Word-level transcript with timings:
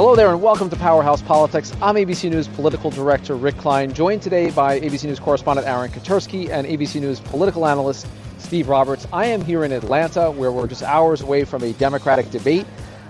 Hello 0.00 0.16
there, 0.16 0.30
and 0.30 0.40
welcome 0.40 0.70
to 0.70 0.76
Powerhouse 0.76 1.20
Politics. 1.20 1.74
I'm 1.82 1.94
ABC 1.96 2.30
News 2.30 2.48
political 2.48 2.90
director 2.90 3.36
Rick 3.36 3.58
Klein, 3.58 3.92
joined 3.92 4.22
today 4.22 4.50
by 4.50 4.80
ABC 4.80 5.04
News 5.04 5.20
correspondent 5.20 5.68
Aaron 5.68 5.90
Katersky 5.90 6.48
and 6.48 6.66
ABC 6.66 7.02
News 7.02 7.20
political 7.20 7.66
analyst 7.66 8.06
Steve 8.38 8.70
Roberts. 8.70 9.06
I 9.12 9.26
am 9.26 9.42
here 9.42 9.62
in 9.62 9.72
Atlanta, 9.72 10.30
where 10.30 10.50
we're 10.50 10.68
just 10.68 10.82
hours 10.82 11.20
away 11.20 11.44
from 11.44 11.62
a 11.62 11.74
Democratic 11.74 12.30
debate. 12.30 12.64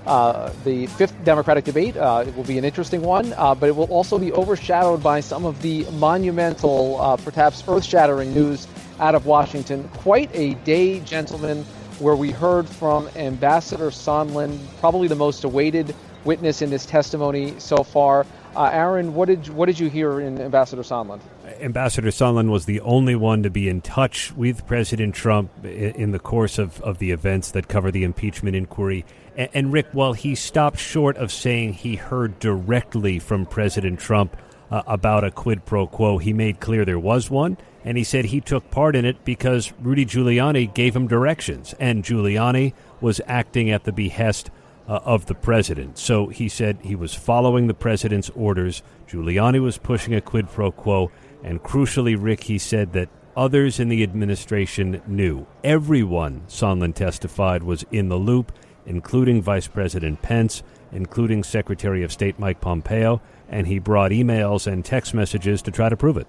Uh, 0.04 0.52
the 0.64 0.86
fifth 0.86 1.14
Democratic 1.22 1.64
debate. 1.64 1.96
Uh, 1.96 2.24
it 2.26 2.34
will 2.34 2.42
be 2.42 2.58
an 2.58 2.64
interesting 2.64 3.02
one, 3.02 3.34
uh, 3.34 3.54
but 3.54 3.68
it 3.68 3.76
will 3.76 3.84
also 3.84 4.18
be 4.18 4.32
overshadowed 4.32 5.00
by 5.00 5.20
some 5.20 5.44
of 5.44 5.62
the 5.62 5.84
monumental, 5.92 7.00
uh, 7.00 7.16
perhaps 7.18 7.62
earth 7.68 7.84
shattering 7.84 8.34
news 8.34 8.66
out 8.98 9.14
of 9.14 9.26
Washington. 9.26 9.88
Quite 9.98 10.28
a 10.34 10.54
day, 10.64 10.98
gentlemen, 10.98 11.64
where 12.00 12.16
we 12.16 12.32
heard 12.32 12.68
from 12.68 13.08
Ambassador 13.14 13.90
Sondland, 13.90 14.58
probably 14.80 15.06
the 15.06 15.14
most 15.14 15.44
awaited 15.44 15.94
witness 16.24 16.62
in 16.62 16.70
this 16.70 16.86
testimony 16.86 17.54
so 17.58 17.82
far. 17.82 18.26
Uh, 18.56 18.64
Aaron, 18.72 19.14
what 19.14 19.26
did 19.26 19.48
what 19.50 19.66
did 19.66 19.78
you 19.78 19.88
hear 19.88 20.20
in 20.20 20.40
Ambassador 20.40 20.82
Sondland? 20.82 21.20
Ambassador 21.60 22.08
Sondland 22.08 22.50
was 22.50 22.64
the 22.64 22.80
only 22.80 23.14
one 23.14 23.42
to 23.44 23.50
be 23.50 23.68
in 23.68 23.80
touch 23.80 24.32
with 24.32 24.66
President 24.66 25.14
Trump 25.14 25.64
in 25.64 26.10
the 26.10 26.18
course 26.18 26.58
of, 26.58 26.80
of 26.82 26.98
the 26.98 27.12
events 27.12 27.52
that 27.52 27.68
cover 27.68 27.90
the 27.90 28.02
impeachment 28.02 28.56
inquiry. 28.56 29.04
And, 29.36 29.48
and 29.54 29.72
Rick, 29.72 29.86
while 29.92 30.14
he 30.14 30.34
stopped 30.34 30.78
short 30.78 31.16
of 31.16 31.30
saying 31.30 31.74
he 31.74 31.94
heard 31.96 32.38
directly 32.40 33.18
from 33.20 33.46
President 33.46 34.00
Trump 34.00 34.36
uh, 34.70 34.82
about 34.86 35.22
a 35.22 35.30
quid 35.30 35.64
pro 35.64 35.86
quo, 35.86 36.18
he 36.18 36.32
made 36.32 36.60
clear 36.60 36.84
there 36.84 36.98
was 36.98 37.30
one. 37.30 37.56
And 37.84 37.96
he 37.96 38.04
said 38.04 38.26
he 38.26 38.40
took 38.40 38.70
part 38.70 38.94
in 38.94 39.04
it 39.04 39.24
because 39.24 39.72
Rudy 39.80 40.04
Giuliani 40.04 40.72
gave 40.74 40.94
him 40.94 41.06
directions. 41.06 41.74
And 41.80 42.04
Giuliani 42.04 42.74
was 43.00 43.20
acting 43.26 43.70
at 43.70 43.84
the 43.84 43.92
behest 43.92 44.50
uh, 44.88 45.00
of 45.04 45.26
the 45.26 45.34
president. 45.34 45.98
So 45.98 46.28
he 46.28 46.48
said 46.48 46.78
he 46.82 46.94
was 46.94 47.14
following 47.14 47.66
the 47.66 47.74
president's 47.74 48.30
orders. 48.30 48.82
Giuliani 49.08 49.60
was 49.60 49.78
pushing 49.78 50.14
a 50.14 50.20
quid 50.20 50.48
pro 50.48 50.70
quo. 50.70 51.10
And 51.42 51.62
crucially, 51.62 52.16
Rick, 52.18 52.44
he 52.44 52.58
said 52.58 52.92
that 52.92 53.08
others 53.36 53.80
in 53.80 53.88
the 53.88 54.02
administration 54.02 55.00
knew. 55.06 55.46
Everyone, 55.64 56.42
Sondland 56.48 56.94
testified, 56.94 57.62
was 57.62 57.84
in 57.90 58.08
the 58.08 58.18
loop, 58.18 58.52
including 58.86 59.40
Vice 59.40 59.68
President 59.68 60.20
Pence, 60.22 60.62
including 60.92 61.44
Secretary 61.44 62.02
of 62.02 62.12
State 62.12 62.38
Mike 62.38 62.60
Pompeo, 62.60 63.20
and 63.48 63.66
he 63.66 63.78
brought 63.78 64.10
emails 64.10 64.66
and 64.66 64.84
text 64.84 65.14
messages 65.14 65.62
to 65.62 65.70
try 65.70 65.88
to 65.88 65.96
prove 65.96 66.16
it 66.16 66.26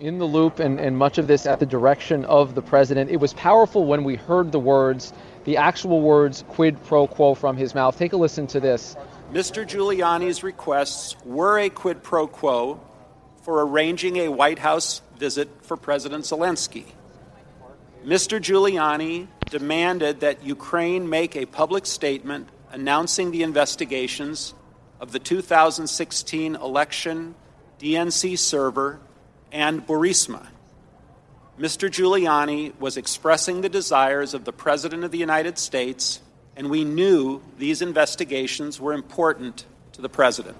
in 0.00 0.18
the 0.18 0.24
loop 0.24 0.60
and, 0.60 0.78
and 0.78 0.96
much 0.96 1.18
of 1.18 1.26
this 1.26 1.46
at 1.46 1.58
the 1.58 1.66
direction 1.66 2.24
of 2.26 2.54
the 2.54 2.62
president. 2.62 3.10
It 3.10 3.16
was 3.16 3.34
powerful 3.34 3.84
when 3.84 4.04
we 4.04 4.14
heard 4.14 4.52
the 4.52 4.60
words 4.60 5.12
the 5.48 5.56
actual 5.56 6.02
words 6.02 6.44
quid 6.48 6.76
pro 6.84 7.06
quo 7.06 7.32
from 7.32 7.56
his 7.56 7.74
mouth. 7.74 7.96
Take 7.96 8.12
a 8.12 8.18
listen 8.18 8.46
to 8.48 8.60
this. 8.60 8.94
Mr. 9.32 9.66
Giuliani's 9.66 10.42
requests 10.42 11.16
were 11.24 11.58
a 11.58 11.70
quid 11.70 12.02
pro 12.02 12.26
quo 12.26 12.78
for 13.44 13.66
arranging 13.66 14.18
a 14.18 14.28
White 14.28 14.58
House 14.58 15.00
visit 15.16 15.48
for 15.62 15.78
President 15.78 16.24
Zelensky. 16.26 16.84
Mr. 18.04 18.38
Giuliani 18.38 19.26
demanded 19.48 20.20
that 20.20 20.44
Ukraine 20.44 21.08
make 21.08 21.34
a 21.34 21.46
public 21.46 21.86
statement 21.86 22.50
announcing 22.70 23.30
the 23.30 23.42
investigations 23.42 24.52
of 25.00 25.12
the 25.12 25.18
2016 25.18 26.56
election 26.56 27.34
DNC 27.80 28.38
server 28.38 29.00
and 29.50 29.86
Burisma. 29.86 30.46
Mr. 31.58 31.90
Giuliani 31.90 32.72
was 32.78 32.96
expressing 32.96 33.62
the 33.62 33.68
desires 33.68 34.32
of 34.32 34.44
the 34.44 34.52
President 34.52 35.02
of 35.02 35.10
the 35.10 35.18
United 35.18 35.58
States, 35.58 36.20
and 36.54 36.70
we 36.70 36.84
knew 36.84 37.42
these 37.58 37.82
investigations 37.82 38.80
were 38.80 38.92
important 38.92 39.64
to 39.90 40.00
the 40.00 40.08
President. 40.08 40.56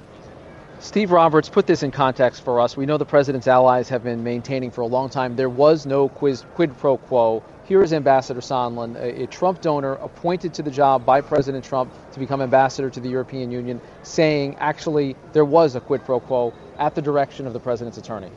Steve 0.80 1.12
Roberts, 1.12 1.48
put 1.48 1.68
this 1.68 1.84
in 1.84 1.92
context 1.92 2.42
for 2.42 2.60
us. 2.60 2.76
We 2.76 2.84
know 2.84 2.98
the 2.98 3.04
President's 3.04 3.46
allies 3.46 3.88
have 3.90 4.02
been 4.02 4.24
maintaining 4.24 4.72
for 4.72 4.80
a 4.80 4.86
long 4.86 5.08
time 5.08 5.36
there 5.36 5.48
was 5.48 5.86
no 5.86 6.08
quiz, 6.08 6.44
quid 6.54 6.76
pro 6.78 6.96
quo. 6.96 7.44
Here 7.64 7.82
is 7.82 7.92
Ambassador 7.92 8.40
Sondland, 8.40 8.96
a, 8.96 9.22
a 9.22 9.26
Trump 9.28 9.60
donor 9.60 9.92
appointed 9.94 10.52
to 10.54 10.64
the 10.64 10.70
job 10.70 11.06
by 11.06 11.20
President 11.20 11.64
Trump 11.64 11.92
to 12.12 12.18
become 12.18 12.42
ambassador 12.42 12.90
to 12.90 12.98
the 12.98 13.08
European 13.08 13.52
Union, 13.52 13.80
saying 14.02 14.56
actually 14.56 15.14
there 15.32 15.44
was 15.44 15.76
a 15.76 15.80
quid 15.80 16.04
pro 16.04 16.18
quo 16.18 16.52
at 16.76 16.96
the 16.96 17.02
direction 17.02 17.46
of 17.46 17.52
the 17.52 17.60
President's 17.60 17.98
attorney 17.98 18.30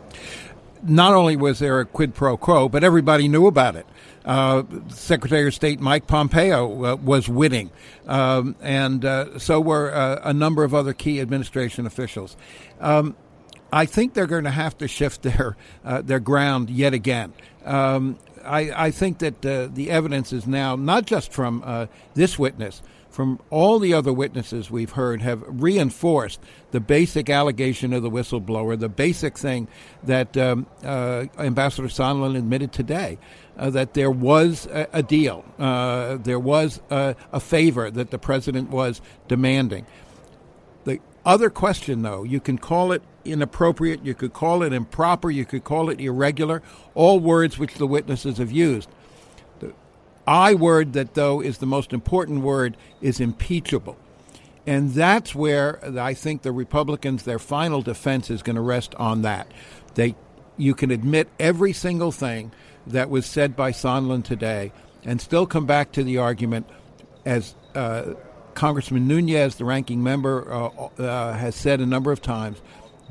not 0.83 1.13
only 1.13 1.35
was 1.35 1.59
there 1.59 1.79
a 1.79 1.85
quid 1.85 2.13
pro 2.13 2.37
quo, 2.37 2.69
but 2.69 2.83
everybody 2.83 3.27
knew 3.27 3.47
about 3.47 3.75
it. 3.75 3.85
Uh, 4.23 4.63
Secretary 4.89 5.47
of 5.47 5.53
State 5.53 5.79
Mike 5.79 6.05
Pompeo 6.05 6.85
uh, 6.85 6.95
was 6.95 7.27
winning, 7.27 7.71
um, 8.07 8.55
and 8.61 9.03
uh, 9.03 9.39
so 9.39 9.59
were 9.59 9.91
uh, 9.93 10.21
a 10.23 10.33
number 10.33 10.63
of 10.63 10.75
other 10.75 10.93
key 10.93 11.19
administration 11.19 11.87
officials. 11.87 12.37
Um, 12.79 13.15
I 13.73 13.85
think 13.85 14.13
they're 14.13 14.27
going 14.27 14.43
to 14.43 14.51
have 14.51 14.77
to 14.77 14.87
shift 14.87 15.23
their 15.23 15.57
uh, 15.83 16.01
their 16.01 16.19
ground 16.19 16.69
yet 16.69 16.93
again. 16.93 17.33
Um, 17.65 18.19
I, 18.43 18.85
I, 18.87 18.91
think 18.91 19.19
that 19.19 19.45
uh, 19.45 19.69
the 19.71 19.91
evidence 19.91 20.33
is 20.33 20.47
now 20.47 20.75
not 20.75 21.05
just 21.05 21.31
from 21.31 21.87
this 22.15 22.39
witness, 22.39 22.81
from 23.11 23.39
all 23.49 23.77
the 23.77 23.93
other 23.93 24.13
witnesses 24.13 24.71
we've 24.71 24.91
heard 24.91 25.21
have 25.21 25.43
reinforced 25.45 26.39
the 26.71 26.79
basic 26.79 27.29
allegation 27.29 27.93
of 27.93 28.01
the 28.01 28.09
whistleblower, 28.09 28.79
the 28.79 28.89
basic 28.89 29.37
thing 29.37 29.67
that 30.03 30.35
um, 30.37 30.65
uh, 30.83 31.25
Ambassador 31.37 31.89
Sondland 31.89 32.37
admitted 32.37 32.71
today. 32.71 33.19
Uh, 33.57 33.69
that 33.69 33.93
there 33.93 34.09
was 34.09 34.65
a, 34.67 34.87
a 34.93 35.03
deal, 35.03 35.43
uh, 35.59 36.15
there 36.15 36.39
was 36.39 36.81
a, 36.89 37.15
a 37.33 37.39
favor 37.39 37.91
that 37.91 38.09
the 38.09 38.17
president 38.17 38.69
was 38.69 39.01
demanding. 39.27 39.85
The 40.85 40.99
other 41.25 41.49
question, 41.49 42.01
though, 42.01 42.23
you 42.23 42.39
can 42.39 42.57
call 42.57 42.93
it 42.93 43.03
inappropriate, 43.25 44.03
you 44.05 44.15
could 44.15 44.33
call 44.33 44.63
it 44.63 44.73
improper, 44.73 45.29
you 45.29 45.45
could 45.45 45.63
call 45.63 45.89
it 45.89 45.99
irregular, 45.99 46.63
all 46.95 47.19
words 47.19 47.59
which 47.59 47.75
the 47.75 47.85
witnesses 47.85 48.37
have 48.37 48.51
used. 48.51 48.89
I 50.27 50.53
word 50.53 50.93
that, 50.93 51.13
though, 51.13 51.41
is 51.41 51.57
the 51.57 51.65
most 51.65 51.93
important 51.93 52.41
word 52.41 52.77
is 53.01 53.19
impeachable. 53.19 53.97
And 54.67 54.93
that's 54.93 55.33
where 55.33 55.83
I 55.99 56.13
think 56.13 56.43
the 56.43 56.51
Republicans, 56.51 57.23
their 57.23 57.39
final 57.39 57.81
defense 57.81 58.29
is 58.29 58.43
going 58.43 58.55
to 58.55 58.61
rest 58.61 58.93
on 58.95 59.23
that. 59.23 59.51
They, 59.95 60.15
you 60.57 60.75
can 60.75 60.91
admit 60.91 61.29
every 61.39 61.73
single 61.73 62.11
thing 62.11 62.51
that 62.85 63.09
was 63.09 63.25
said 63.25 63.55
by 63.55 63.71
Sondland 63.71 64.23
today 64.23 64.71
and 65.03 65.19
still 65.19 65.47
come 65.47 65.65
back 65.65 65.91
to 65.93 66.03
the 66.03 66.19
argument, 66.19 66.69
as 67.25 67.55
uh, 67.73 68.13
Congressman 68.53 69.07
Nunes, 69.07 69.55
the 69.55 69.65
ranking 69.65 70.03
member, 70.03 70.51
uh, 70.51 70.67
uh, 71.01 71.33
has 71.33 71.55
said 71.55 71.79
a 71.79 71.85
number 71.85 72.11
of 72.11 72.21
times, 72.21 72.61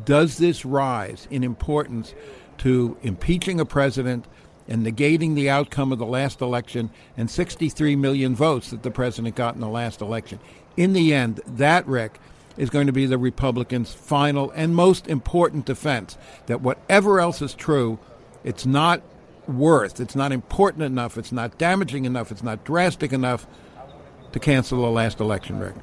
does 0.04 0.38
this 0.38 0.64
rise 0.64 1.26
in 1.30 1.42
importance 1.42 2.14
to 2.58 2.96
impeaching 3.02 3.58
a 3.58 3.64
president– 3.64 4.26
and 4.70 4.86
negating 4.86 5.34
the 5.34 5.50
outcome 5.50 5.92
of 5.92 5.98
the 5.98 6.06
last 6.06 6.40
election 6.40 6.88
and 7.16 7.28
63 7.28 7.96
million 7.96 8.34
votes 8.34 8.70
that 8.70 8.84
the 8.84 8.90
president 8.90 9.34
got 9.34 9.56
in 9.56 9.60
the 9.60 9.68
last 9.68 10.00
election. 10.00 10.38
In 10.76 10.92
the 10.92 11.12
end, 11.12 11.40
that, 11.46 11.86
Rick, 11.86 12.20
is 12.56 12.70
going 12.70 12.86
to 12.86 12.92
be 12.92 13.04
the 13.04 13.18
Republicans' 13.18 13.92
final 13.92 14.50
and 14.52 14.74
most 14.74 15.08
important 15.08 15.66
defense 15.66 16.16
that 16.46 16.60
whatever 16.60 17.20
else 17.20 17.42
is 17.42 17.52
true, 17.52 17.98
it's 18.44 18.64
not 18.64 19.02
worth, 19.48 19.98
it's 20.00 20.14
not 20.14 20.30
important 20.30 20.84
enough, 20.84 21.18
it's 21.18 21.32
not 21.32 21.58
damaging 21.58 22.04
enough, 22.04 22.30
it's 22.30 22.42
not 22.42 22.64
drastic 22.64 23.12
enough 23.12 23.46
to 24.32 24.38
cancel 24.38 24.82
the 24.82 24.90
last 24.90 25.18
election, 25.18 25.58
Rick. 25.58 25.74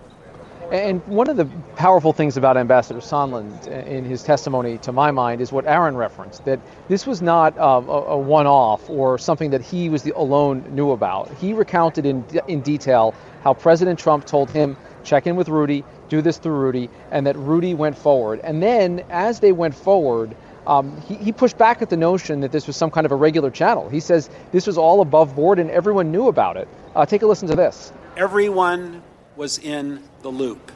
And 0.72 1.02
one 1.08 1.30
of 1.30 1.38
the 1.38 1.46
powerful 1.78 2.12
things 2.12 2.36
about 2.36 2.58
Ambassador 2.58 3.00
Sondland 3.00 3.68
in 3.88 4.04
his 4.04 4.22
testimony, 4.22 4.78
to 4.80 4.92
my 4.92 5.12
mind, 5.12 5.40
is 5.40 5.50
what 5.50 5.66
Aaron 5.66 5.96
referenced 5.96 6.44
that 6.44 6.60
this 6.90 7.08
was 7.08 7.22
not 7.22 7.58
um, 7.58 7.88
a, 7.88 7.92
a 7.92 8.18
one 8.18 8.48
off 8.48 8.90
or 8.90 9.18
something 9.18 9.52
that 9.52 9.62
he 9.62 9.88
was 9.88 10.04
the 10.04 10.12
alone 10.12 10.66
knew 10.76 10.92
about. 10.92 11.32
He 11.38 11.54
recounted 11.54 12.06
in, 12.06 12.26
in 12.50 12.60
detail 12.62 13.16
how 13.44 13.54
President 13.54 13.98
Trump 13.98 14.26
told 14.26 14.52
him, 14.52 14.76
check 15.06 15.26
in 15.26 15.38
with 15.38 15.48
Rudy, 15.48 15.86
do 16.10 16.22
this 16.22 16.38
through 16.38 16.58
Rudy, 16.58 16.90
and 17.12 17.26
that 17.28 17.38
Rudy 17.38 17.74
went 17.74 17.98
forward. 17.98 18.42
And 18.44 18.62
then 18.62 19.06
as 19.10 19.40
they 19.40 19.54
went 19.54 19.74
forward, 19.74 20.36
um, 20.66 21.00
he, 21.08 21.16
he, 21.16 21.32
pushed 21.32 21.58
back 21.58 21.82
at 21.82 21.90
the 21.90 21.96
notion 21.96 22.42
that 22.42 22.52
this 22.52 22.68
was 22.68 22.76
some 22.76 22.92
kind 22.92 23.06
of 23.06 23.14
a 23.14 23.16
regular 23.16 23.50
channel. 23.50 23.88
He 23.88 24.02
says 24.02 24.30
this 24.52 24.68
was 24.68 24.78
all 24.78 25.00
above 25.00 25.34
board 25.34 25.60
and 25.60 25.72
everyone 25.72 26.12
knew 26.12 26.28
about 26.28 26.58
it. 26.58 26.68
Uh, 26.94 27.06
take 27.06 27.22
a 27.22 27.26
listen 27.26 27.48
to 27.48 27.56
this. 27.56 27.94
Everyone 28.18 29.02
was 29.38 29.60
in 29.60 30.04
the 30.24 30.30
loop. 30.30 30.72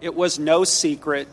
It 0.00 0.14
was 0.14 0.38
no 0.38 0.64
secret. 0.64 1.28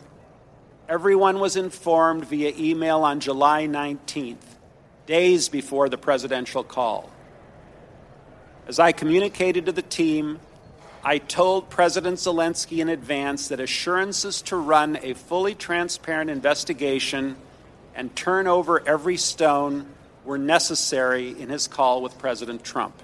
Everyone 0.88 1.40
was 1.40 1.56
informed 1.56 2.26
via 2.26 2.52
email 2.56 3.02
on 3.02 3.20
July 3.20 3.66
19th, 3.66 4.36
days 5.06 5.48
before 5.48 5.88
the 5.88 5.98
presidential 5.98 6.62
call. 6.62 7.10
As 8.66 8.78
I 8.78 8.92
communicated 8.92 9.66
to 9.66 9.72
the 9.72 9.82
team, 9.82 10.40
I 11.02 11.16
told 11.16 11.70
President 11.70 12.18
Zelensky 12.18 12.80
in 12.80 12.90
advance 12.90 13.48
that 13.48 13.60
assurances 13.60 14.42
to 14.42 14.56
run 14.56 14.98
a 15.02 15.14
fully 15.14 15.54
transparent 15.54 16.28
investigation 16.28 17.36
and 17.94 18.14
turn 18.14 18.46
over 18.46 18.86
every 18.86 19.16
stone 19.16 19.86
were 20.24 20.36
necessary 20.38 21.30
in 21.30 21.48
his 21.48 21.66
call 21.66 22.02
with 22.02 22.18
President 22.18 22.62
Trump. 22.62 22.94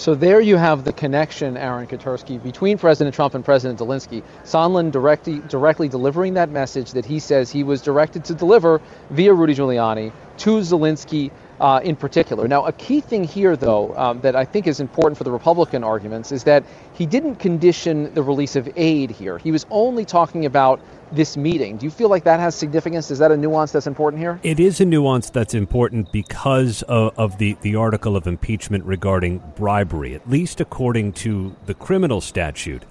So 0.00 0.14
there 0.14 0.40
you 0.40 0.56
have 0.56 0.84
the 0.84 0.94
connection, 0.94 1.58
Aaron 1.58 1.86
Katersky, 1.86 2.42
between 2.42 2.78
President 2.78 3.14
Trump 3.14 3.34
and 3.34 3.44
President 3.44 3.80
Zelensky. 3.80 4.22
Sondland 4.44 4.92
directly, 4.92 5.40
directly 5.40 5.90
delivering 5.90 6.32
that 6.34 6.48
message 6.48 6.92
that 6.92 7.04
he 7.04 7.18
says 7.18 7.50
he 7.50 7.64
was 7.64 7.82
directed 7.82 8.24
to 8.24 8.34
deliver 8.34 8.80
via 9.10 9.34
Rudy 9.34 9.54
Giuliani 9.54 10.10
to 10.38 10.60
Zelensky 10.60 11.30
uh, 11.60 11.80
in 11.84 11.94
particular. 11.94 12.48
Now, 12.48 12.64
a 12.64 12.72
key 12.72 13.00
thing 13.00 13.22
here, 13.22 13.54
though, 13.54 13.94
um, 13.96 14.20
that 14.22 14.34
I 14.34 14.44
think 14.44 14.66
is 14.66 14.80
important 14.80 15.18
for 15.18 15.24
the 15.24 15.30
Republican 15.30 15.84
arguments 15.84 16.32
is 16.32 16.44
that 16.44 16.64
he 16.94 17.06
didn't 17.06 17.36
condition 17.36 18.12
the 18.14 18.22
release 18.22 18.56
of 18.56 18.68
aid 18.76 19.10
here. 19.10 19.36
He 19.38 19.52
was 19.52 19.66
only 19.70 20.04
talking 20.04 20.46
about 20.46 20.80
this 21.12 21.36
meeting. 21.36 21.76
Do 21.76 21.84
you 21.84 21.90
feel 21.90 22.08
like 22.08 22.24
that 22.24 22.40
has 22.40 22.54
significance? 22.54 23.10
Is 23.10 23.18
that 23.18 23.30
a 23.30 23.36
nuance 23.36 23.72
that's 23.72 23.86
important 23.86 24.22
here? 24.22 24.40
It 24.42 24.58
is 24.58 24.80
a 24.80 24.84
nuance 24.84 25.28
that's 25.28 25.54
important 25.54 26.12
because 26.12 26.82
of, 26.82 27.18
of, 27.18 27.38
the, 27.38 27.56
the 27.60 27.74
article 27.74 28.16
of 28.16 28.26
impeachment 28.26 28.84
regarding 28.84 29.42
bribery, 29.56 30.14
at 30.14 30.28
least 30.30 30.60
according 30.60 31.12
to 31.14 31.54
the 31.66 31.74
criminal 31.74 32.20
statute. 32.20 32.84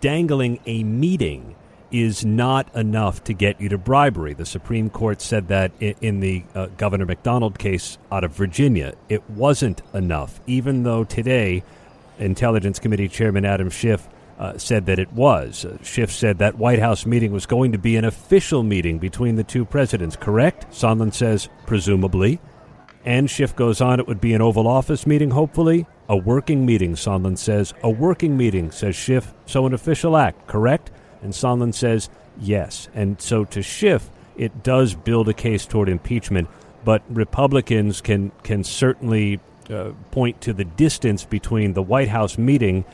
Dangling 0.00 0.60
a 0.66 0.84
meeting 0.84 1.56
is 1.90 2.24
not 2.24 2.74
enough 2.74 3.24
to 3.24 3.32
get 3.32 3.60
you 3.60 3.68
to 3.70 3.78
bribery. 3.78 4.34
The 4.34 4.46
Supreme 4.46 4.90
Court 4.90 5.20
said 5.20 5.48
that 5.48 5.72
in 5.80 6.20
the 6.20 6.44
uh, 6.54 6.66
Governor 6.76 7.06
McDonald 7.06 7.58
case 7.58 7.98
out 8.12 8.24
of 8.24 8.32
Virginia. 8.32 8.94
It 9.08 9.28
wasn't 9.30 9.82
enough, 9.94 10.40
even 10.46 10.82
though 10.82 11.04
today 11.04 11.62
Intelligence 12.18 12.78
Committee 12.78 13.08
Chairman 13.08 13.44
Adam 13.44 13.70
Schiff 13.70 14.08
uh, 14.38 14.56
said 14.56 14.86
that 14.86 14.98
it 14.98 15.12
was. 15.12 15.64
Uh, 15.64 15.78
Schiff 15.82 16.12
said 16.12 16.38
that 16.38 16.58
White 16.58 16.78
House 16.78 17.06
meeting 17.06 17.32
was 17.32 17.46
going 17.46 17.72
to 17.72 17.78
be 17.78 17.96
an 17.96 18.04
official 18.04 18.62
meeting 18.62 18.98
between 18.98 19.36
the 19.36 19.44
two 19.44 19.64
presidents, 19.64 20.16
correct? 20.16 20.70
Sondland 20.70 21.14
says, 21.14 21.48
presumably. 21.66 22.40
And 23.04 23.30
Schiff 23.30 23.56
goes 23.56 23.80
on, 23.80 24.00
it 24.00 24.06
would 24.06 24.20
be 24.20 24.34
an 24.34 24.42
Oval 24.42 24.68
Office 24.68 25.06
meeting, 25.06 25.30
hopefully. 25.30 25.86
A 26.08 26.16
working 26.16 26.64
meeting, 26.64 26.94
Sondland 26.94 27.38
says. 27.38 27.74
A 27.82 27.90
working 27.90 28.36
meeting, 28.36 28.70
says 28.70 28.94
Schiff. 28.94 29.32
So 29.46 29.66
an 29.66 29.74
official 29.74 30.16
act, 30.16 30.46
correct? 30.46 30.90
And 31.22 31.32
Sondland 31.32 31.74
says 31.74 32.08
yes. 32.40 32.88
And 32.94 33.20
so 33.20 33.44
to 33.46 33.62
Schiff, 33.62 34.10
it 34.36 34.62
does 34.62 34.94
build 34.94 35.28
a 35.28 35.34
case 35.34 35.66
toward 35.66 35.88
impeachment, 35.88 36.48
but 36.84 37.02
Republicans 37.08 38.00
can 38.00 38.30
can 38.42 38.64
certainly 38.64 39.40
uh, 39.70 39.92
point 40.10 40.40
to 40.42 40.52
the 40.52 40.64
distance 40.64 41.24
between 41.24 41.72
the 41.72 41.82
White 41.82 42.08
House 42.08 42.38
meeting 42.38 42.84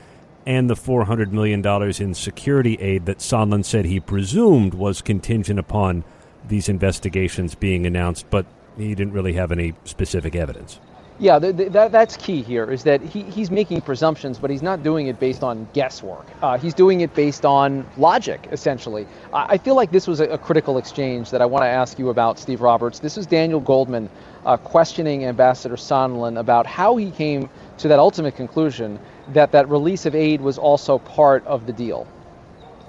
and 0.46 0.68
the 0.68 0.74
$400 0.74 1.30
million 1.30 1.64
in 2.02 2.14
security 2.14 2.76
aid 2.80 3.06
that 3.06 3.18
Sondland 3.18 3.64
said 3.64 3.84
he 3.84 4.00
presumed 4.00 4.74
was 4.74 5.00
contingent 5.00 5.58
upon 5.58 6.04
these 6.46 6.68
investigations 6.68 7.54
being 7.54 7.86
announced, 7.86 8.26
but 8.30 8.44
he 8.76 8.94
didn't 8.94 9.12
really 9.12 9.34
have 9.34 9.52
any 9.52 9.74
specific 9.84 10.34
evidence. 10.34 10.80
Yeah, 11.20 11.38
the, 11.38 11.52
the, 11.52 11.68
that, 11.70 11.92
that's 11.92 12.16
key 12.16 12.42
here 12.42 12.68
is 12.72 12.82
that 12.84 13.00
he, 13.00 13.22
he's 13.22 13.48
making 13.48 13.82
presumptions, 13.82 14.36
but 14.36 14.50
he's 14.50 14.62
not 14.62 14.82
doing 14.82 15.06
it 15.06 15.20
based 15.20 15.44
on 15.44 15.68
guesswork. 15.72 16.26
Uh, 16.42 16.58
he's 16.58 16.74
doing 16.74 17.02
it 17.02 17.14
based 17.14 17.44
on 17.44 17.86
logic, 17.96 18.48
essentially. 18.50 19.06
I, 19.32 19.54
I 19.54 19.58
feel 19.58 19.76
like 19.76 19.92
this 19.92 20.08
was 20.08 20.18
a, 20.18 20.24
a, 20.24 20.38
critical 20.38 20.76
exchange 20.76 21.30
that 21.30 21.40
I 21.40 21.46
want 21.46 21.62
to 21.62 21.68
ask 21.68 22.00
you 22.00 22.08
about, 22.08 22.40
Steve 22.40 22.60
Roberts. 22.60 22.98
This 22.98 23.16
is 23.16 23.26
Daniel 23.26 23.60
Goldman 23.60 24.10
uh, 24.44 24.56
questioning 24.56 25.24
Ambassador 25.24 25.76
Sondland 25.76 26.36
about 26.36 26.66
how 26.66 26.96
he 26.96 27.12
came 27.12 27.48
to 27.78 27.86
that 27.86 28.00
ultimate 28.00 28.34
conclusion 28.34 28.98
that 29.28 29.52
that 29.52 29.68
release 29.68 30.06
of 30.06 30.16
aid 30.16 30.40
was 30.40 30.58
also 30.58 30.98
part 30.98 31.46
of 31.46 31.66
the 31.66 31.72
deal. 31.72 32.08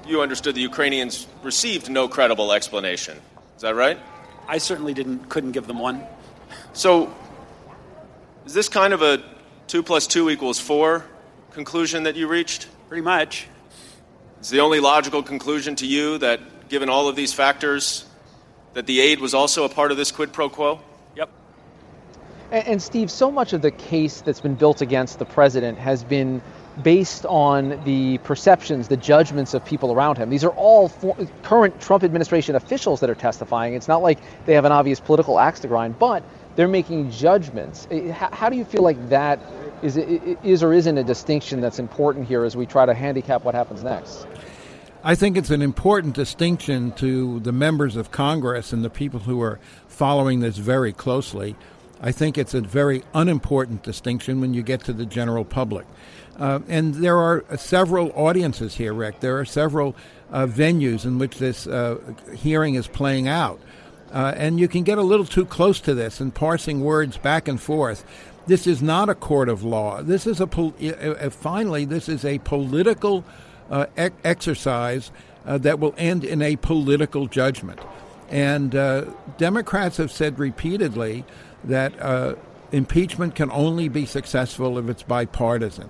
You 0.08 0.22
understood 0.22 0.56
the 0.56 0.62
Ukrainians 0.62 1.28
received 1.44 1.92
no 1.92 2.08
credible 2.08 2.54
explanation. 2.54 3.20
Is 3.56 3.62
that 3.62 3.76
right? 3.76 4.00
I 4.48 4.58
certainly 4.58 4.94
didn't 4.96 5.30
couldn't 5.30 5.52
give 5.52 5.68
them 5.68 5.80
one. 5.80 6.04
So 6.74 7.14
is 8.46 8.54
this 8.54 8.70
kind 8.70 8.94
of 8.94 9.02
a 9.02 9.24
2 9.68 9.84
plus 9.84 10.08
2 10.08 10.30
equals 10.30 10.60
4 10.60 11.04
conclusion 11.52 12.04
that 12.04 12.16
you 12.16 12.28
reached? 12.28 12.68
Pretty 12.88 13.02
much. 13.02 13.48
Is 14.42 14.50
the 14.50 14.60
only 14.60 14.80
logical 14.80 15.24
conclusion 15.24 15.76
to 15.78 15.88
you 15.88 16.20
that, 16.20 16.70
given 16.70 16.90
all 16.90 17.08
of 17.08 17.16
these 17.16 17.34
factors, 17.34 18.06
that 18.74 18.86
the 18.86 19.02
aid 19.02 19.20
was 19.20 19.34
also 19.34 19.64
a 19.64 19.70
part 19.70 19.92
of 19.92 19.98
this 19.98 20.12
quid 20.12 20.32
pro 20.32 20.50
quo? 20.50 20.80
Yep. 21.16 21.30
And, 22.52 22.68
and 22.68 22.82
Steve, 22.82 23.10
so 23.10 23.32
much 23.32 23.54
of 23.54 23.64
the 23.64 23.72
case 23.72 24.22
that's 24.22 24.42
been 24.42 24.56
built 24.56 24.82
against 24.82 25.18
the 25.18 25.26
president 25.26 25.80
has 25.80 26.04
been 26.04 26.42
based 26.84 27.26
on 27.26 27.82
the 27.86 28.18
perceptions, 28.20 28.90
the 28.90 28.98
judgments 28.98 29.54
of 29.54 29.66
people 29.66 29.94
around 29.94 30.18
him. 30.18 30.30
These 30.30 30.44
are 30.44 30.52
all 30.52 30.90
for, 30.90 31.16
current 31.42 31.80
Trump 31.82 32.04
administration 32.04 32.56
officials 32.56 33.00
that 33.00 33.10
are 33.10 33.16
testifying. 33.16 33.74
It's 33.74 33.88
not 33.88 34.04
like 34.04 34.20
they 34.46 34.54
have 34.54 34.66
an 34.66 34.72
obvious 34.72 35.00
political 35.00 35.40
axe 35.40 35.62
to 35.62 35.68
grind, 35.68 35.98
but 35.98 36.22
they're 36.56 36.68
making 36.68 37.12
judgments. 37.12 37.88
How 38.12 38.50
do 38.50 38.56
you 38.56 38.66
feel 38.66 38.82
like 38.82 39.10
that 39.10 39.40
is, 39.82 39.98
is 39.98 40.64
or 40.64 40.74
isn't 40.74 40.98
a 40.98 41.04
distinction 41.04 41.62
that's 41.62 41.80
important 41.80 42.28
here 42.28 42.44
as 42.44 42.56
we 42.56 42.66
try 42.66 42.86
to 42.86 42.94
handicap 42.94 43.44
what 43.44 43.56
happens 43.56 43.84
next? 43.84 44.26
I 45.04 45.14
think 45.14 45.38
it's 45.38 45.52
an 45.52 45.62
important 45.62 46.16
distinction 46.16 46.92
to 46.94 47.40
the 47.42 47.52
members 47.52 47.96
of 47.96 48.12
Congress 48.12 48.74
and 48.74 48.84
the 48.84 48.90
people 48.90 49.20
who 49.20 49.40
are 49.42 49.60
following 49.88 50.40
this 50.40 50.58
very 50.58 50.94
closely. 50.94 51.56
I 52.02 52.12
think 52.12 52.38
it's 52.38 52.54
a 52.54 52.62
very 52.62 53.04
unimportant 53.14 53.84
distinction 53.84 54.42
when 54.42 54.54
you 54.54 54.64
get 54.64 54.84
to 54.86 54.94
the 54.94 55.06
general 55.06 55.46
public. 55.46 55.86
Uh, 56.38 56.60
and 56.68 56.96
there 56.96 57.18
are 57.18 57.46
several 57.56 58.12
audiences 58.16 58.76
here, 58.76 58.94
Rick. 58.94 59.20
There 59.20 59.40
are 59.40 59.46
several 59.46 59.96
uh, 60.32 60.48
venues 60.48 61.06
in 61.06 61.20
which 61.20 61.38
this 61.38 61.68
uh, 61.68 62.00
hearing 62.36 62.76
is 62.76 62.88
playing 62.88 63.28
out. 63.28 63.60
Uh, 64.12 64.34
and 64.36 64.60
you 64.60 64.68
can 64.68 64.84
get 64.84 64.98
a 64.98 65.04
little 65.04 65.26
too 65.26 65.46
close 65.46 65.80
to 65.82 65.94
this 65.94 66.20
and 66.20 66.34
parsing 66.34 66.82
words 66.82 67.18
back 67.18 67.48
and 67.48 67.60
forth. 67.60 68.06
This 68.48 68.68
is 68.68 68.82
not 68.82 69.10
a 69.10 69.16
court 69.16 69.50
of 69.50 69.64
law. 69.64 70.02
This 70.02 70.28
is 70.28 70.40
a 70.40 70.48
pol- 70.48 70.76
uh, 70.82 71.30
finally 71.30 71.86
this 71.86 72.08
is 72.08 72.24
a 72.24 72.38
political 72.40 73.26
uh, 73.70 73.88
exercise 74.24 75.12
uh, 75.46 75.58
that 75.60 75.80
will 75.80 75.96
end 75.98 76.24
in 76.24 76.42
a 76.42 76.56
political 76.58 77.28
judgment. 77.28 77.80
And 78.30 78.76
uh, 78.76 79.06
Democrats 79.38 79.98
have 79.98 80.12
said 80.12 80.40
repeatedly 80.40 81.26
that 81.64 82.00
uh, 82.00 82.36
impeachment 82.72 83.36
can 83.36 83.52
only 83.52 83.88
be 83.88 84.06
successful 84.06 84.78
if 84.78 84.90
it's 84.90 85.04
bipartisan. 85.04 85.90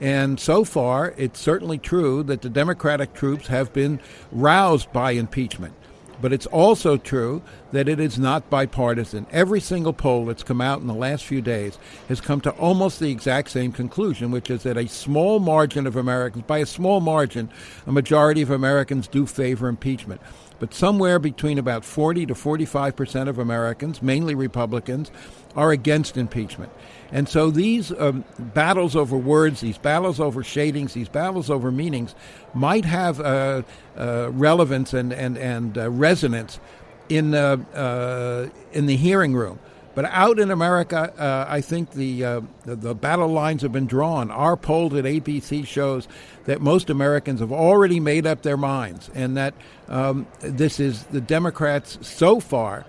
And 0.00 0.40
so 0.40 0.64
far, 0.64 1.14
it's 1.16 1.38
certainly 1.38 1.78
true 1.78 2.24
that 2.24 2.42
the 2.42 2.50
Democratic 2.50 3.14
troops 3.14 3.46
have 3.46 3.72
been 3.72 4.00
roused 4.32 4.92
by 4.92 5.12
impeachment. 5.12 5.74
But 6.22 6.32
it's 6.32 6.46
also 6.46 6.96
true 6.96 7.42
that 7.72 7.88
it 7.88 7.98
is 7.98 8.18
not 8.18 8.48
bipartisan. 8.48 9.26
Every 9.32 9.60
single 9.60 9.92
poll 9.92 10.26
that's 10.26 10.42
come 10.42 10.60
out 10.60 10.80
in 10.80 10.86
the 10.86 10.94
last 10.94 11.24
few 11.24 11.40
days 11.40 11.78
has 12.08 12.20
come 12.20 12.40
to 12.42 12.50
almost 12.52 13.00
the 13.00 13.10
exact 13.10 13.50
same 13.50 13.72
conclusion, 13.72 14.30
which 14.30 14.50
is 14.50 14.62
that 14.62 14.76
a 14.76 14.86
small 14.86 15.40
margin 15.40 15.86
of 15.86 15.96
Americans, 15.96 16.44
by 16.46 16.58
a 16.58 16.66
small 16.66 17.00
margin, 17.00 17.50
a 17.86 17.92
majority 17.92 18.42
of 18.42 18.50
Americans 18.50 19.08
do 19.08 19.26
favor 19.26 19.68
impeachment. 19.68 20.20
But 20.58 20.74
somewhere 20.74 21.18
between 21.18 21.58
about 21.58 21.84
40 21.84 22.26
to 22.26 22.36
45 22.36 22.94
percent 22.94 23.28
of 23.28 23.38
Americans, 23.38 24.00
mainly 24.00 24.36
Republicans, 24.36 25.10
are 25.56 25.72
against 25.72 26.16
impeachment. 26.16 26.70
And 27.10 27.28
so 27.28 27.50
these 27.50 27.92
um, 27.98 28.24
battles 28.38 28.94
over 28.94 29.16
words, 29.16 29.60
these 29.60 29.76
battles 29.76 30.20
over 30.20 30.42
shadings, 30.44 30.94
these 30.94 31.08
battles 31.08 31.50
over 31.50 31.70
meanings 31.72 32.14
might 32.54 32.84
have 32.84 33.20
uh, 33.20 33.62
uh, 33.98 34.30
relevance 34.32 34.94
and, 34.94 35.12
and, 35.12 35.36
and 35.36 35.76
uh, 35.76 35.90
resonance 35.90 36.60
in, 37.08 37.34
uh, 37.34 37.56
uh, 37.74 38.48
in 38.72 38.86
the 38.86 38.96
hearing 38.96 39.34
room. 39.34 39.58
But 39.94 40.06
out 40.06 40.38
in 40.38 40.50
America, 40.50 41.12
uh, 41.18 41.44
I 41.46 41.60
think 41.60 41.90
the, 41.90 42.22
the, 42.64 42.76
the 42.76 42.94
battle 42.94 43.28
lines 43.28 43.60
have 43.60 43.72
been 43.72 43.86
drawn. 43.86 44.30
Our 44.30 44.56
poll 44.56 44.96
at 44.96 45.04
ABC 45.04 45.66
shows 45.66 46.08
that 46.46 46.62
most 46.62 46.88
Americans 46.88 47.40
have 47.40 47.52
already 47.52 48.00
made 48.00 48.26
up 48.26 48.40
their 48.40 48.56
minds, 48.56 49.10
and 49.14 49.36
that 49.36 49.52
um, 49.88 50.26
this 50.40 50.80
is 50.80 51.02
the 51.04 51.20
Democrats 51.20 51.98
so 52.00 52.40
far 52.40 52.86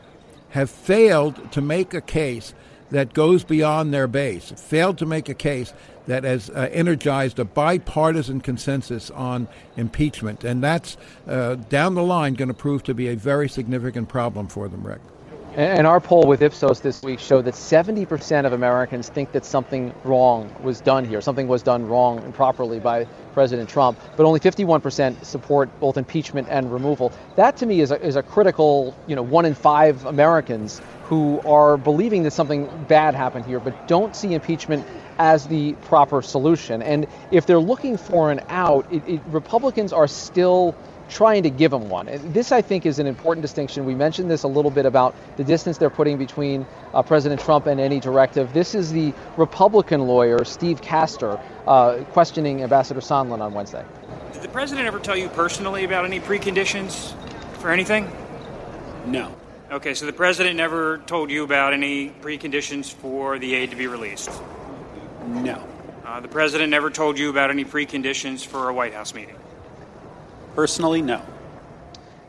have 0.52 0.70
failed 0.70 1.52
to 1.52 1.62
make 1.62 1.94
a 1.94 2.00
case 2.00 2.54
that 2.92 3.14
goes 3.14 3.44
beyond 3.44 3.94
their 3.94 4.08
base, 4.08 4.52
failed 4.56 5.00
to 5.00 5.06
make 5.06 5.28
a 5.28 5.34
case 5.34 5.74
that 6.08 6.24
has 6.24 6.50
uh, 6.50 6.70
energized 6.72 7.40
a 7.40 7.46
bipartisan 7.46 8.42
consensus 8.42 9.10
on 9.12 9.48
impeachment. 9.78 10.44
And 10.44 10.64
that's 10.64 10.98
uh, 11.28 11.56
down 11.56 11.96
the 11.96 12.04
line 12.04 12.34
going 12.34 12.50
to 12.50 12.54
prove 12.54 12.84
to 12.84 12.94
be 12.94 13.08
a 13.08 13.16
very 13.16 13.50
significant 13.50 14.10
problem 14.10 14.48
for 14.48 14.68
them, 14.68 14.86
Rick. 14.86 15.02
And 15.56 15.86
our 15.86 16.00
poll 16.00 16.26
with 16.26 16.42
Ipsos 16.42 16.80
this 16.80 17.04
week 17.04 17.20
showed 17.20 17.46
that 17.46 17.54
70% 17.54 18.46
of 18.46 18.54
Americans 18.54 19.10
think 19.10 19.32
that 19.34 19.46
something 19.46 19.94
wrong 20.04 20.52
was 20.64 20.82
done 20.82 21.06
here, 21.06 21.22
something 21.22 21.48
was 21.48 21.62
done 21.62 21.88
wrong 21.88 22.18
and 22.24 22.34
properly 22.34 22.80
by 22.80 23.06
President 23.36 23.70
Trump, 23.70 24.00
but 24.18 24.26
only 24.26 24.40
51% 24.40 25.24
support 25.24 25.70
both 25.80 25.98
impeachment 25.98 26.48
and 26.50 26.74
removal. 26.74 27.12
That 27.36 27.56
to 27.58 27.68
me 27.68 27.82
is 27.82 27.92
a, 27.92 28.02
is 28.02 28.16
a 28.16 28.24
critical, 28.24 28.96
you 29.06 29.16
know, 29.16 29.22
one 29.22 29.46
in 29.46 29.54
five 29.54 30.04
Americans 30.06 30.82
who 31.04 31.40
are 31.42 31.78
believing 31.78 32.24
that 32.24 32.32
something 32.32 32.68
bad 32.88 33.14
happened 33.14 33.46
here, 33.46 33.60
but 33.60 33.88
don't 33.88 34.16
see 34.16 34.34
impeachment 34.34 34.84
as 35.18 35.48
the 35.48 35.74
proper 35.84 36.22
solution. 36.22 36.82
And 36.82 37.08
if 37.32 37.46
they're 37.46 37.60
looking 37.60 37.98
for 37.98 38.32
an 38.32 38.42
out, 38.50 38.86
it, 38.92 39.04
it, 39.08 39.22
Republicans 39.28 39.94
are 39.94 40.08
still 40.08 40.76
trying 41.10 41.44
to 41.44 41.50
give 41.50 41.72
them 41.72 41.90
one. 41.90 42.08
And 42.08 42.34
this, 42.34 42.52
I 42.52 42.62
think, 42.62 42.86
is 42.86 43.00
an 43.00 43.08
important 43.08 43.42
distinction. 43.42 43.86
We 43.86 43.96
mentioned 43.96 44.32
this 44.32 44.44
a 44.44 44.48
little 44.48 44.72
bit 44.72 44.86
about 44.86 45.16
the 45.38 45.44
distance 45.44 45.78
they're 45.78 45.90
putting 45.90 46.18
between 46.18 46.66
uh, 46.94 47.04
President 47.04 47.40
Trump 47.42 47.68
and 47.68 47.80
any 47.80 48.00
directive. 48.00 48.54
This 48.54 48.74
is 48.74 48.92
the 48.92 49.14
Republican 49.38 50.08
lawyer, 50.08 50.44
Steve 50.44 50.82
Castor, 50.82 51.40
uh, 51.68 52.04
questioning 52.12 52.64
Ambassador 52.64 53.02
Sondland 53.02 53.42
on 53.42 53.54
Wednesday. 53.54 53.86
Did 54.34 54.42
the 54.42 54.50
president 54.50 54.88
ever 54.88 55.00
tell 55.00 55.16
you 55.16 55.30
personally 55.30 55.84
about 55.84 56.06
any 56.06 56.20
preconditions 56.20 57.14
for 57.60 57.70
anything? 57.70 58.12
No. 59.06 59.36
Okay, 59.72 59.94
so 59.94 60.06
the 60.06 60.14
president 60.14 60.56
never 60.56 61.00
told 61.00 61.32
you 61.32 61.44
about 61.44 61.74
any 61.74 62.10
preconditions 62.10 62.92
for 62.92 63.40
the 63.40 63.56
aid 63.56 63.72
to 63.72 63.76
be 63.76 63.88
released? 63.88 64.30
No. 65.28 65.68
Uh, 66.06 66.20
the 66.20 66.28
president 66.28 66.70
never 66.70 66.90
told 66.90 67.18
you 67.18 67.30
about 67.30 67.50
any 67.50 67.64
preconditions 67.64 68.46
for 68.46 68.70
a 68.70 68.74
White 68.74 68.94
House 68.94 69.14
meeting? 69.14 69.36
Personally, 70.56 71.02
no. 71.02 71.22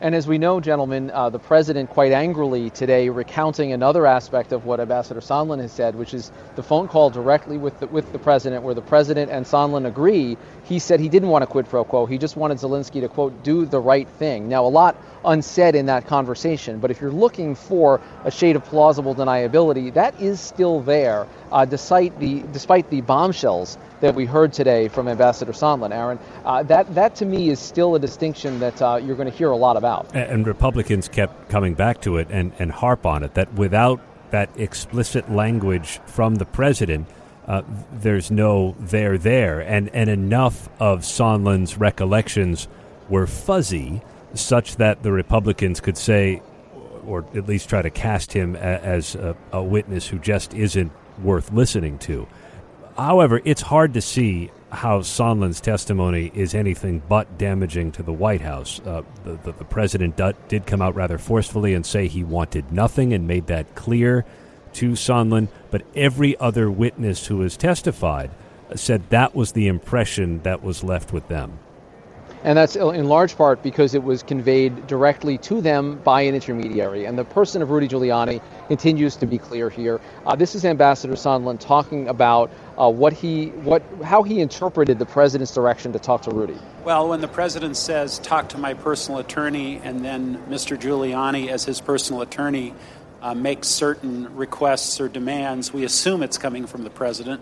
And 0.01 0.13
as 0.13 0.27
we 0.27 0.37
know, 0.37 0.59
gentlemen, 0.59 1.09
uh, 1.09 1.29
the 1.29 1.39
president 1.39 1.89
quite 1.89 2.11
angrily 2.11 2.69
today 2.69 3.07
recounting 3.09 3.71
another 3.71 4.05
aspect 4.05 4.51
of 4.51 4.65
what 4.65 4.79
Ambassador 4.79 5.21
Sondland 5.21 5.61
has 5.61 5.71
said, 5.71 5.95
which 5.95 6.13
is 6.13 6.31
the 6.55 6.63
phone 6.63 6.87
call 6.87 7.09
directly 7.09 7.57
with 7.57 7.79
the, 7.79 7.87
with 7.87 8.11
the 8.11 8.19
president, 8.19 8.63
where 8.63 8.73
the 8.73 8.81
president 8.81 9.31
and 9.31 9.45
Sondland 9.45 9.87
agree. 9.87 10.37
He 10.65 10.79
said 10.79 10.99
he 10.99 11.07
didn't 11.07 11.29
want 11.29 11.43
a 11.43 11.47
quid 11.47 11.69
pro 11.69 11.85
quo. 11.85 12.05
He 12.05 12.17
just 12.17 12.35
wanted 12.35 12.57
Zelensky 12.57 13.01
to, 13.01 13.07
quote, 13.07 13.43
do 13.43 13.65
the 13.65 13.79
right 13.79 14.07
thing. 14.07 14.49
Now, 14.49 14.65
a 14.65 14.67
lot 14.67 14.95
unsaid 15.25 15.75
in 15.75 15.87
that 15.87 16.07
conversation, 16.07 16.79
but 16.79 16.91
if 16.91 17.01
you're 17.01 17.11
looking 17.11 17.55
for 17.55 18.01
a 18.23 18.31
shade 18.31 18.55
of 18.55 18.63
plausible 18.65 19.15
deniability, 19.15 19.93
that 19.93 20.19
is 20.21 20.39
still 20.39 20.81
there, 20.81 21.27
uh, 21.51 21.65
despite, 21.65 22.17
the, 22.19 22.41
despite 22.51 22.89
the 22.89 23.01
bombshells 23.01 23.77
that 24.01 24.15
we 24.15 24.25
heard 24.25 24.53
today 24.53 24.87
from 24.87 25.07
Ambassador 25.07 25.51
Sondland, 25.51 25.93
Aaron. 25.93 26.19
Uh, 26.43 26.63
that, 26.63 26.93
that 26.95 27.15
to 27.15 27.25
me 27.25 27.49
is 27.49 27.59
still 27.59 27.95
a 27.95 27.99
distinction 27.99 28.59
that 28.59 28.81
uh, 28.81 28.99
you're 29.01 29.15
going 29.15 29.29
to 29.29 29.35
hear 29.35 29.49
a 29.49 29.57
lot 29.57 29.77
about. 29.77 30.07
And, 30.13 30.31
and 30.31 30.47
Republicans 30.47 31.07
kept 31.07 31.49
coming 31.49 31.73
back 31.73 32.01
to 32.01 32.17
it 32.17 32.27
and, 32.29 32.51
and 32.59 32.71
harp 32.71 33.05
on 33.05 33.23
it 33.23 33.33
that 33.33 33.53
without 33.53 33.99
that 34.31 34.49
explicit 34.57 35.31
language 35.31 35.99
from 36.05 36.35
the 36.35 36.45
president, 36.45 37.07
uh, 37.47 37.61
there's 37.93 38.31
no 38.31 38.75
there 38.79 39.17
there. 39.17 39.61
And, 39.61 39.89
and 39.89 40.09
enough 40.09 40.67
of 40.79 41.01
Sondland's 41.01 41.77
recollections 41.77 42.67
were 43.09 43.27
fuzzy 43.27 44.01
such 44.35 44.77
that 44.77 45.03
the 45.03 45.11
Republicans 45.11 45.79
could 45.79 45.97
say, 45.97 46.41
or 47.05 47.25
at 47.35 47.47
least 47.47 47.69
try 47.69 47.81
to 47.81 47.89
cast 47.89 48.33
him 48.33 48.55
as 48.55 49.15
a, 49.15 49.35
a 49.51 49.63
witness 49.63 50.07
who 50.07 50.19
just 50.19 50.53
isn't 50.53 50.91
worth 51.21 51.51
listening 51.51 51.97
to. 51.99 52.27
However, 52.97 53.41
it's 53.43 53.61
hard 53.61 53.93
to 53.95 54.01
see 54.01 54.51
how 54.71 54.99
Sondland's 54.99 55.61
testimony 55.61 56.31
is 56.33 56.53
anything 56.53 57.01
but 57.07 57.37
damaging 57.37 57.91
to 57.93 58.03
the 58.03 58.13
White 58.13 58.41
House. 58.41 58.79
Uh, 58.85 59.03
the, 59.23 59.33
the, 59.37 59.51
the, 59.53 59.65
president 59.65 60.19
did 60.47 60.65
come 60.65 60.81
out 60.81 60.95
rather 60.95 61.17
forcefully 61.17 61.73
and 61.73 61.85
say 61.85 62.07
he 62.07 62.23
wanted 62.23 62.71
nothing 62.71 63.13
and 63.13 63.27
made 63.27 63.47
that 63.47 63.75
clear 63.75 64.25
to 64.73 64.91
Sondland, 64.91 65.47
but 65.71 65.83
every 65.95 66.37
other 66.39 66.69
witness 66.69 67.27
who 67.27 67.41
has 67.41 67.55
testified 67.55 68.31
said 68.75 69.09
that 69.09 69.35
was 69.35 69.53
the 69.53 69.67
impression 69.67 70.41
that 70.43 70.63
was 70.63 70.83
left 70.83 71.13
with 71.13 71.27
them. 71.27 71.59
And 72.45 72.55
that's 72.55 72.75
in 72.75 73.09
large 73.09 73.35
part 73.35 73.63
because 73.63 73.95
it 73.95 74.03
was 74.03 74.21
conveyed 74.21 74.85
directly 74.85 75.39
to 75.39 75.61
them 75.61 75.95
by 76.03 76.21
an 76.21 76.35
intermediary. 76.35 77.05
And 77.05 77.17
the 77.17 77.25
person 77.25 77.63
of 77.63 77.71
Rudy 77.71 77.87
Giuliani 77.87 78.39
continues 78.67 79.15
to 79.15 79.25
be 79.25 79.39
clear 79.39 79.67
here. 79.67 79.99
Uh, 80.27 80.35
this 80.35 80.53
is 80.53 80.63
Ambassador 80.63 81.15
Sondland 81.15 81.59
talking 81.59 82.07
about 82.07 82.51
uh, 82.77 82.87
what 82.87 83.13
he, 83.13 83.47
what, 83.47 83.81
how 84.03 84.21
he 84.21 84.41
interpreted 84.41 84.99
the 84.99 85.07
president's 85.07 85.55
direction 85.55 85.91
to 85.93 85.97
talk 85.97 86.21
to 86.21 86.29
Rudy. 86.29 86.55
Well, 86.83 87.09
when 87.09 87.19
the 87.19 87.27
president 87.27 87.77
says, 87.77 88.19
talk 88.19 88.49
to 88.49 88.59
my 88.59 88.75
personal 88.75 89.19
attorney, 89.19 89.81
and 89.83 90.05
then 90.05 90.37
Mr. 90.47 90.77
Giuliani, 90.77 91.47
as 91.47 91.65
his 91.65 91.81
personal 91.81 92.21
attorney, 92.21 92.75
uh, 93.23 93.33
makes 93.33 93.69
certain 93.69 94.35
requests 94.35 95.01
or 95.01 95.09
demands, 95.09 95.73
we 95.73 95.83
assume 95.83 96.21
it's 96.21 96.37
coming 96.37 96.67
from 96.67 96.83
the 96.83 96.91
president. 96.91 97.41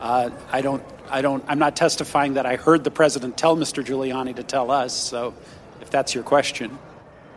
Uh, 0.00 0.30
I 0.52 0.60
don't 0.60 0.82
I 1.10 1.22
don't. 1.22 1.44
I'm 1.48 1.58
not 1.58 1.76
testifying 1.76 2.34
that 2.34 2.46
I 2.46 2.56
heard 2.56 2.84
the 2.84 2.90
president 2.90 3.36
tell 3.36 3.56
Mr. 3.56 3.84
Giuliani 3.84 4.34
to 4.36 4.42
tell 4.42 4.70
us. 4.70 4.94
So, 4.94 5.34
if 5.80 5.90
that's 5.90 6.14
your 6.14 6.24
question. 6.24 6.78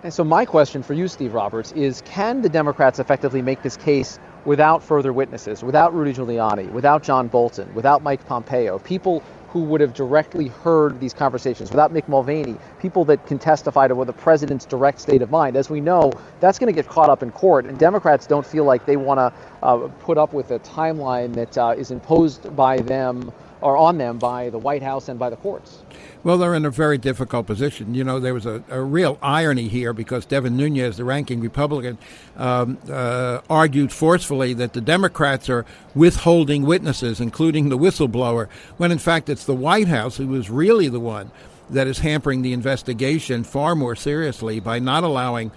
And 0.03 0.13
so, 0.13 0.23
my 0.23 0.45
question 0.45 0.83
for 0.83 0.93
you, 0.93 1.07
Steve 1.07 1.33
Roberts, 1.33 1.71
is: 1.73 2.01
Can 2.05 2.41
the 2.41 2.49
Democrats 2.49 2.99
effectively 2.99 3.41
make 3.41 3.61
this 3.61 3.77
case 3.77 4.19
without 4.45 4.83
further 4.83 5.13
witnesses, 5.13 5.63
without 5.63 5.93
Rudy 5.93 6.13
Giuliani, 6.13 6.71
without 6.71 7.03
John 7.03 7.27
Bolton, 7.27 7.73
without 7.73 8.01
Mike 8.03 8.25
Pompeo, 8.25 8.79
people 8.79 9.23
who 9.51 9.61
would 9.63 9.81
have 9.81 9.93
directly 9.93 10.47
heard 10.47 10.99
these 11.01 11.13
conversations, 11.13 11.71
without 11.71 11.93
Mick 11.93 12.07
Mulvaney, 12.07 12.55
people 12.79 13.03
that 13.05 13.25
can 13.27 13.37
testify 13.37 13.87
to 13.87 13.95
what 13.95 14.07
the 14.07 14.13
president's 14.13 14.65
direct 14.65 15.01
state 15.01 15.21
of 15.21 15.29
mind. 15.29 15.57
As 15.57 15.69
we 15.69 15.81
know, 15.81 16.11
that's 16.39 16.57
going 16.57 16.73
to 16.73 16.75
get 16.75 16.87
caught 16.87 17.09
up 17.09 17.21
in 17.21 17.31
court, 17.31 17.65
and 17.65 17.77
Democrats 17.77 18.25
don't 18.27 18.45
feel 18.45 18.63
like 18.63 18.85
they 18.85 18.95
want 18.95 19.17
to 19.17 19.33
uh, 19.61 19.87
put 19.99 20.17
up 20.17 20.31
with 20.33 20.51
a 20.51 20.59
timeline 20.59 21.33
that 21.33 21.57
uh, 21.57 21.75
is 21.77 21.91
imposed 21.91 22.55
by 22.55 22.77
them 22.77 23.31
or 23.59 23.75
on 23.75 23.97
them 23.97 24.17
by 24.17 24.49
the 24.49 24.57
White 24.57 24.81
House 24.81 25.09
and 25.09 25.19
by 25.19 25.29
the 25.29 25.35
courts. 25.35 25.83
Well, 26.23 26.37
they're 26.37 26.53
in 26.53 26.65
a 26.65 26.69
very 26.69 26.99
difficult 26.99 27.47
position. 27.47 27.95
You 27.95 28.03
know, 28.03 28.19
there 28.19 28.35
was 28.35 28.45
a, 28.45 28.63
a 28.69 28.81
real 28.81 29.17
irony 29.23 29.67
here 29.67 29.91
because 29.91 30.23
Devin 30.25 30.55
Nunes, 30.55 30.97
the 30.97 31.03
ranking 31.03 31.41
Republican, 31.41 31.97
um, 32.37 32.77
uh, 32.89 33.41
argued 33.49 33.91
forcefully 33.91 34.53
that 34.53 34.73
the 34.73 34.81
Democrats 34.81 35.49
are 35.49 35.65
withholding 35.95 36.61
witnesses, 36.61 37.19
including 37.19 37.69
the 37.69 37.77
whistleblower, 37.77 38.49
when 38.77 38.91
in 38.91 38.99
fact 38.99 39.29
it's 39.29 39.45
the 39.45 39.55
White 39.55 39.87
House 39.87 40.17
who 40.17 40.35
is 40.35 40.49
really 40.49 40.87
the 40.87 40.99
one 40.99 41.31
that 41.71 41.87
is 41.87 41.99
hampering 41.99 42.43
the 42.43 42.53
investigation 42.53 43.43
far 43.43 43.75
more 43.75 43.95
seriously 43.95 44.59
by 44.59 44.77
not 44.77 45.03
allowing 45.03 45.51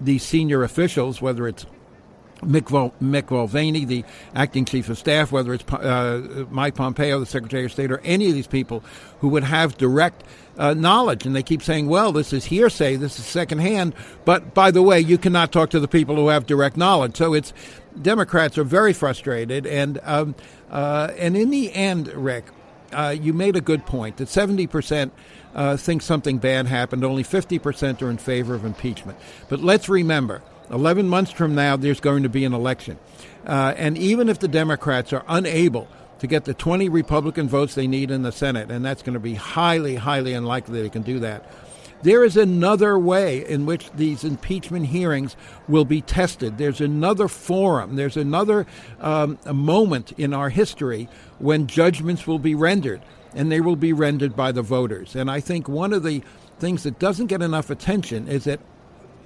these 0.00 0.22
senior 0.22 0.62
officials, 0.62 1.20
whether 1.20 1.46
it's 1.46 1.66
Mick, 2.42 2.68
Vol- 2.68 2.94
Mick 3.02 3.30
Mulvaney, 3.30 3.84
the 3.84 4.04
acting 4.34 4.64
chief 4.64 4.88
of 4.88 4.98
staff, 4.98 5.32
whether 5.32 5.54
it's 5.54 5.64
uh, 5.72 6.44
Mike 6.50 6.74
Pompeo, 6.74 7.20
the 7.20 7.26
Secretary 7.26 7.64
of 7.64 7.72
State, 7.72 7.90
or 7.90 7.98
any 8.00 8.28
of 8.28 8.34
these 8.34 8.46
people 8.46 8.82
who 9.20 9.28
would 9.28 9.44
have 9.44 9.76
direct 9.78 10.24
uh, 10.58 10.74
knowledge. 10.74 11.26
And 11.26 11.34
they 11.34 11.42
keep 11.42 11.62
saying, 11.62 11.88
well, 11.88 12.12
this 12.12 12.32
is 12.32 12.46
hearsay, 12.46 12.96
this 12.96 13.18
is 13.18 13.24
secondhand. 13.24 13.94
But 14.24 14.54
by 14.54 14.70
the 14.70 14.82
way, 14.82 15.00
you 15.00 15.18
cannot 15.18 15.52
talk 15.52 15.70
to 15.70 15.80
the 15.80 15.88
people 15.88 16.16
who 16.16 16.28
have 16.28 16.46
direct 16.46 16.76
knowledge. 16.76 17.16
So 17.16 17.34
it's 17.34 17.52
Democrats 18.00 18.58
are 18.58 18.64
very 18.64 18.92
frustrated. 18.92 19.66
And, 19.66 20.00
um, 20.02 20.34
uh, 20.70 21.12
and 21.18 21.36
in 21.36 21.50
the 21.50 21.72
end, 21.72 22.08
Rick, 22.08 22.46
uh, 22.92 23.14
you 23.18 23.32
made 23.32 23.56
a 23.56 23.60
good 23.60 23.86
point 23.86 24.18
that 24.18 24.28
70%. 24.28 25.10
Uh, 25.54 25.76
think 25.76 26.02
something 26.02 26.38
bad 26.38 26.66
happened. 26.66 27.04
Only 27.04 27.22
50% 27.22 28.02
are 28.02 28.10
in 28.10 28.18
favor 28.18 28.56
of 28.56 28.64
impeachment. 28.64 29.16
But 29.48 29.60
let's 29.60 29.88
remember, 29.88 30.42
11 30.70 31.08
months 31.08 31.30
from 31.30 31.54
now, 31.54 31.76
there's 31.76 32.00
going 32.00 32.22
to 32.22 32.28
be 32.28 32.44
an 32.44 32.54
election. 32.54 32.98
Uh, 33.46 33.74
and 33.76 33.98
even 33.98 34.28
if 34.28 34.38
the 34.38 34.48
Democrats 34.48 35.12
are 35.12 35.24
unable 35.28 35.88
to 36.18 36.26
get 36.26 36.44
the 36.44 36.54
20 36.54 36.88
Republican 36.88 37.48
votes 37.48 37.74
they 37.74 37.86
need 37.86 38.10
in 38.10 38.22
the 38.22 38.32
Senate, 38.32 38.70
and 38.70 38.84
that's 38.84 39.02
going 39.02 39.14
to 39.14 39.20
be 39.20 39.34
highly, 39.34 39.96
highly 39.96 40.32
unlikely 40.32 40.80
they 40.80 40.88
can 40.88 41.02
do 41.02 41.18
that, 41.20 41.44
there 42.02 42.22
is 42.22 42.36
another 42.36 42.98
way 42.98 43.48
in 43.48 43.64
which 43.64 43.90
these 43.92 44.24
impeachment 44.24 44.86
hearings 44.86 45.36
will 45.68 45.86
be 45.86 46.02
tested. 46.02 46.58
There's 46.58 46.82
another 46.82 47.28
forum. 47.28 47.96
There's 47.96 48.18
another 48.18 48.66
um, 49.00 49.38
moment 49.50 50.12
in 50.18 50.34
our 50.34 50.50
history 50.50 51.08
when 51.38 51.66
judgments 51.66 52.26
will 52.26 52.38
be 52.38 52.54
rendered, 52.54 53.00
and 53.34 53.50
they 53.50 53.60
will 53.60 53.76
be 53.76 53.94
rendered 53.94 54.36
by 54.36 54.52
the 54.52 54.60
voters. 54.60 55.16
And 55.16 55.30
I 55.30 55.40
think 55.40 55.66
one 55.66 55.94
of 55.94 56.02
the 56.02 56.22
things 56.58 56.82
that 56.82 56.98
doesn't 56.98 57.28
get 57.28 57.40
enough 57.40 57.70
attention 57.70 58.28
is 58.28 58.44
that 58.44 58.60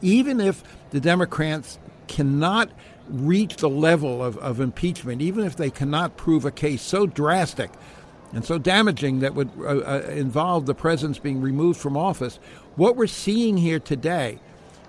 even 0.02 0.40
if 0.40 0.62
the 0.90 1.00
Democrats 1.00 1.78
cannot 2.07 2.71
reach 3.09 3.57
the 3.57 3.69
level 3.69 4.23
of, 4.23 4.37
of 4.38 4.61
impeachment, 4.61 5.23
even 5.23 5.45
if 5.45 5.57
they 5.57 5.71
cannot 5.71 6.17
prove 6.17 6.45
a 6.45 6.50
case 6.50 6.83
so 6.83 7.07
drastic 7.07 7.71
and 8.33 8.45
so 8.45 8.59
damaging 8.59 9.21
that 9.21 9.35
would 9.35 9.50
uh, 9.59 9.62
uh, 9.62 10.11
involve 10.11 10.67
the 10.67 10.75
president's 10.75 11.19
being 11.19 11.40
removed 11.40 11.81
from 11.81 11.97
office, 11.97 12.38
what 12.76 12.97
we're 12.97 13.07
seeing 13.07 13.57
here 13.57 13.81
today 13.81 14.38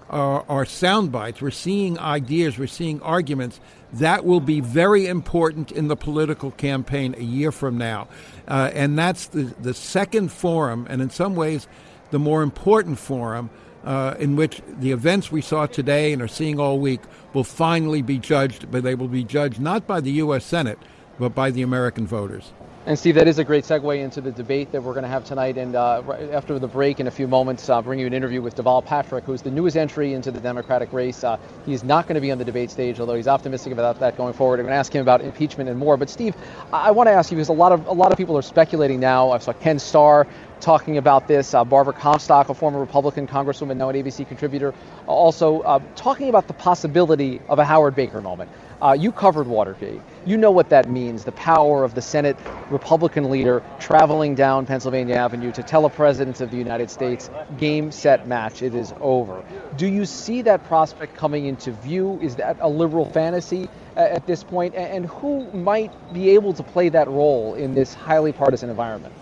are, 0.10 0.44
are 0.50 0.66
sound 0.66 1.12
bites. 1.12 1.42
We're 1.42 1.52
seeing 1.52 1.98
ideas, 2.00 2.58
we're 2.58 2.68
seeing 2.68 3.02
arguments 3.02 3.60
that 3.94 4.26
will 4.26 4.42
be 4.42 4.60
very 4.60 5.08
important 5.08 5.72
in 5.72 5.88
the 5.88 5.96
political 5.96 6.52
campaign 6.52 7.16
a 7.18 7.24
year 7.24 7.52
from 7.52 7.78
now. 7.78 8.08
Uh, 8.48 8.72
and 8.74 8.98
that's 8.98 9.28
the, 9.28 9.44
the 9.62 9.74
second 9.74 10.32
forum, 10.32 10.86
and 10.90 11.02
in 11.02 11.10
some 11.10 11.36
ways, 11.36 11.68
the 12.12 12.20
more 12.20 12.42
important 12.42 13.00
forum 13.00 13.50
uh, 13.90 14.14
in 14.20 14.36
which 14.36 14.62
the 14.68 14.92
events 14.92 15.32
we 15.32 15.42
saw 15.42 15.66
today 15.66 16.14
and 16.14 16.22
are 16.22 16.28
seeing 16.28 16.60
all 16.60 16.78
week 16.78 17.02
will 17.34 17.44
finally 17.44 18.04
be 18.04 18.20
judged, 18.20 18.70
but 18.70 18.84
they 18.84 18.94
will 18.94 19.08
be 19.08 19.24
judged 19.24 19.60
not 19.60 19.88
by 19.88 20.00
the 20.00 20.12
U.S. 20.12 20.46
Senate, 20.46 20.78
but 21.18 21.34
by 21.34 21.50
the 21.50 21.64
American 21.64 22.06
voters. 22.06 22.54
And 22.86 22.98
Steve, 22.98 23.16
that 23.16 23.28
is 23.28 23.40
a 23.40 23.44
great 23.44 23.66
segue 23.66 24.00
into 24.00 24.22
the 24.22 24.32
debate 24.32 24.72
that 24.72 24.82
we're 24.82 24.94
going 24.94 25.04
to 25.04 25.10
have 25.10 25.26
tonight. 25.26 25.58
And 25.58 25.76
uh, 25.76 26.02
after 26.32 26.58
the 26.58 26.68
break, 26.68 27.00
in 27.00 27.08
a 27.08 27.12
few 27.12 27.28
moments, 27.28 27.70
I'll 27.70 27.82
bring 27.82 28.00
you 28.00 28.08
an 28.08 28.14
interview 28.14 28.42
with 28.42 28.56
Deval 28.56 28.86
Patrick, 28.86 29.26
who's 29.26 29.42
the 29.42 29.52
newest 29.52 29.76
entry 29.76 30.14
into 30.14 30.32
the 30.32 30.40
Democratic 30.40 30.94
race. 30.94 31.24
Uh, 31.24 31.38
he's 31.66 31.84
not 31.84 32.08
going 32.08 32.16
to 32.16 32.22
be 32.22 32.32
on 32.32 32.38
the 32.38 32.46
debate 32.46 32.72
stage, 32.72 33.00
although 33.00 33.16
he's 33.16 33.28
optimistic 33.28 33.74
about 33.74 34.00
that 34.00 34.18
going 34.18 34.34
forward. 34.34 34.60
I'm 34.60 34.66
going 34.66 34.74
to 34.74 34.80
ask 34.80 34.94
him 34.94 35.02
about 35.02 35.22
impeachment 35.22 35.70
and 35.70 35.78
more. 35.78 35.98
But 35.98 36.10
Steve, 36.10 36.36
I 36.72 36.92
want 36.92 37.08
to 37.08 37.12
ask 37.12 37.32
you 37.32 37.38
because 37.38 37.50
a 37.50 37.54
lot 37.54 37.72
of 37.72 37.86
a 37.88 37.94
lot 37.94 38.12
of 38.12 38.18
people 38.18 38.38
are 38.38 38.42
speculating 38.42 39.00
now. 39.00 39.32
I 39.32 39.40
saw 39.40 39.54
Ken 39.54 39.78
Starr 39.78 40.26
talking 40.60 40.98
about 40.98 41.28
this. 41.28 41.54
Uh, 41.54 41.64
Barbara 41.64 41.94
Comstock, 41.94 42.50
a 42.50 42.54
former 42.54 42.80
Republican 42.80 43.28
congresswoman, 43.28 43.78
now 43.78 43.90
an 43.90 43.96
ABC 43.96 44.28
contributor, 44.28 44.74
also 45.08 45.62
uh, 45.62 45.80
talking 45.96 46.30
about 46.30 46.48
the 46.48 46.54
possibility 46.54 47.42
of 47.50 47.60
a 47.60 47.66
Howard 47.66 47.96
Baker 47.96 48.22
moment. 48.22 48.52
Uh, 48.82 48.96
you 48.98 49.12
covered 49.12 49.46
Watergate. 49.46 50.00
You 50.26 50.38
know 50.38 50.52
what 50.52 50.70
that 50.70 50.90
means 50.90 51.26
the 51.26 51.34
power 51.34 51.84
of 51.84 51.96
the 51.96 52.02
Senate 52.02 52.38
Republican 52.70 53.30
leader 53.30 53.62
traveling 53.78 54.36
down 54.36 54.66
Pennsylvania 54.66 55.16
Avenue 55.16 55.52
to 55.52 55.64
tell 55.64 55.84
a 55.84 55.90
president 55.90 56.40
of 56.40 56.50
the 56.50 56.56
United 56.56 56.90
States, 56.90 57.30
game, 57.58 57.92
set, 57.92 58.26
match, 58.26 58.62
it 58.62 58.74
is 58.74 58.94
over. 59.02 59.44
Do 59.76 59.86
you 59.86 60.06
see 60.06 60.44
that 60.44 60.64
prospect 60.66 61.16
coming 61.16 61.46
into 61.46 61.72
view? 61.72 62.20
Is 62.22 62.38
that 62.38 62.58
a 62.62 62.70
liberal 62.70 63.10
fantasy 63.10 63.68
at 63.98 64.26
this 64.26 64.46
point? 64.46 64.76
And 64.76 65.06
who 65.08 65.52
might 65.52 66.14
be 66.14 66.30
able 66.30 66.54
to 66.54 66.64
play 66.64 66.88
that 66.90 67.10
role 67.10 67.56
in 67.56 67.74
this 67.74 67.94
highly 67.94 68.32
partisan 68.32 68.70
environment? 68.70 69.14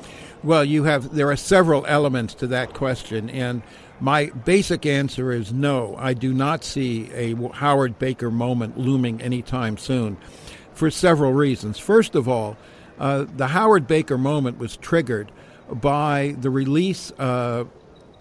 Well, 0.48 0.64
you 0.64 0.86
have 0.86 1.14
there 1.14 1.30
are 1.30 1.36
several 1.36 1.86
elements 1.88 2.34
to 2.36 2.48
that 2.48 2.74
question, 2.74 3.30
and 3.30 3.64
my 4.00 4.28
basic 4.28 4.86
answer 4.86 5.30
is 5.34 5.52
no. 5.52 5.94
I 6.00 6.14
do 6.14 6.32
not 6.32 6.64
see 6.64 7.12
a 7.12 7.36
Howard 7.56 8.00
Baker 8.00 8.32
moment 8.32 8.78
looming 8.78 9.22
anytime 9.22 9.76
soon 9.76 10.16
for 10.72 10.90
several 10.90 11.34
reasons. 11.34 11.80
First 11.80 12.16
of 12.16 12.30
all, 12.30 12.56
uh, 12.98 13.26
the 13.36 13.48
Howard 13.48 13.88
Baker 13.88 14.18
moment 14.18 14.58
was 14.58 14.78
triggered 14.78 15.34
by 15.70 16.38
the 16.40 16.50
release, 16.50 17.12
uh, 17.20 17.66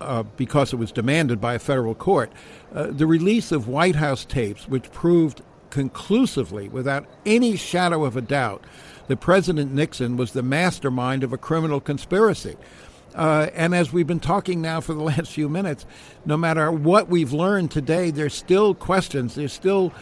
uh, 0.00 0.24
because 0.36 0.72
it 0.72 0.80
was 0.80 0.90
demanded 0.90 1.40
by 1.40 1.54
a 1.54 1.60
federal 1.60 1.94
court, 1.94 2.32
uh, 2.74 2.88
the 2.88 3.06
release 3.06 3.52
of 3.52 3.68
White 3.68 3.94
House 3.94 4.24
tapes, 4.24 4.68
which 4.68 4.90
proved 4.90 5.42
conclusively, 5.70 6.68
without 6.68 7.06
any 7.24 7.54
shadow 7.54 8.04
of 8.04 8.16
a 8.16 8.20
doubt, 8.20 8.64
that 9.08 9.20
President 9.20 9.72
Nixon 9.72 10.16
was 10.16 10.32
the 10.32 10.42
mastermind 10.42 11.22
of 11.22 11.32
a 11.32 11.38
criminal 11.38 11.80
conspiracy. 11.80 12.56
Uh, 13.14 13.48
and 13.54 13.74
as 13.74 13.92
we've 13.92 14.06
been 14.06 14.20
talking 14.20 14.60
now 14.60 14.80
for 14.80 14.92
the 14.92 15.02
last 15.14 15.32
few 15.32 15.48
minutes, 15.48 15.86
no 16.24 16.36
matter 16.36 16.70
what 16.70 17.08
we've 17.08 17.32
learned 17.32 17.70
today, 17.70 18.10
there's 18.10 18.34
still 18.34 18.74
questions, 18.74 19.34
there's 19.34 19.52
still 19.52 19.92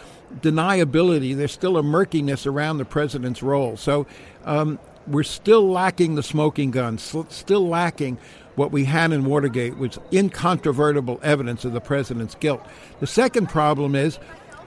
deniability, 0.40 1.36
there's 1.36 1.52
still 1.52 1.76
a 1.76 1.82
murkiness 1.82 2.46
around 2.46 2.78
the 2.78 2.84
president's 2.84 3.42
role. 3.42 3.76
So 3.76 4.06
um, 4.44 4.78
we're 5.06 5.22
still 5.22 5.68
lacking 5.68 6.16
the 6.16 6.22
smoking 6.22 6.70
gun, 6.70 6.98
still 6.98 7.68
lacking 7.68 8.18
what 8.56 8.72
we 8.72 8.84
had 8.84 9.12
in 9.12 9.24
Watergate, 9.24 9.76
which 9.76 9.98
incontrovertible 10.12 11.20
evidence 11.22 11.64
of 11.64 11.72
the 11.72 11.80
president's 11.80 12.34
guilt. 12.36 12.64
The 13.00 13.06
second 13.06 13.48
problem 13.48 13.94
is 13.94 14.18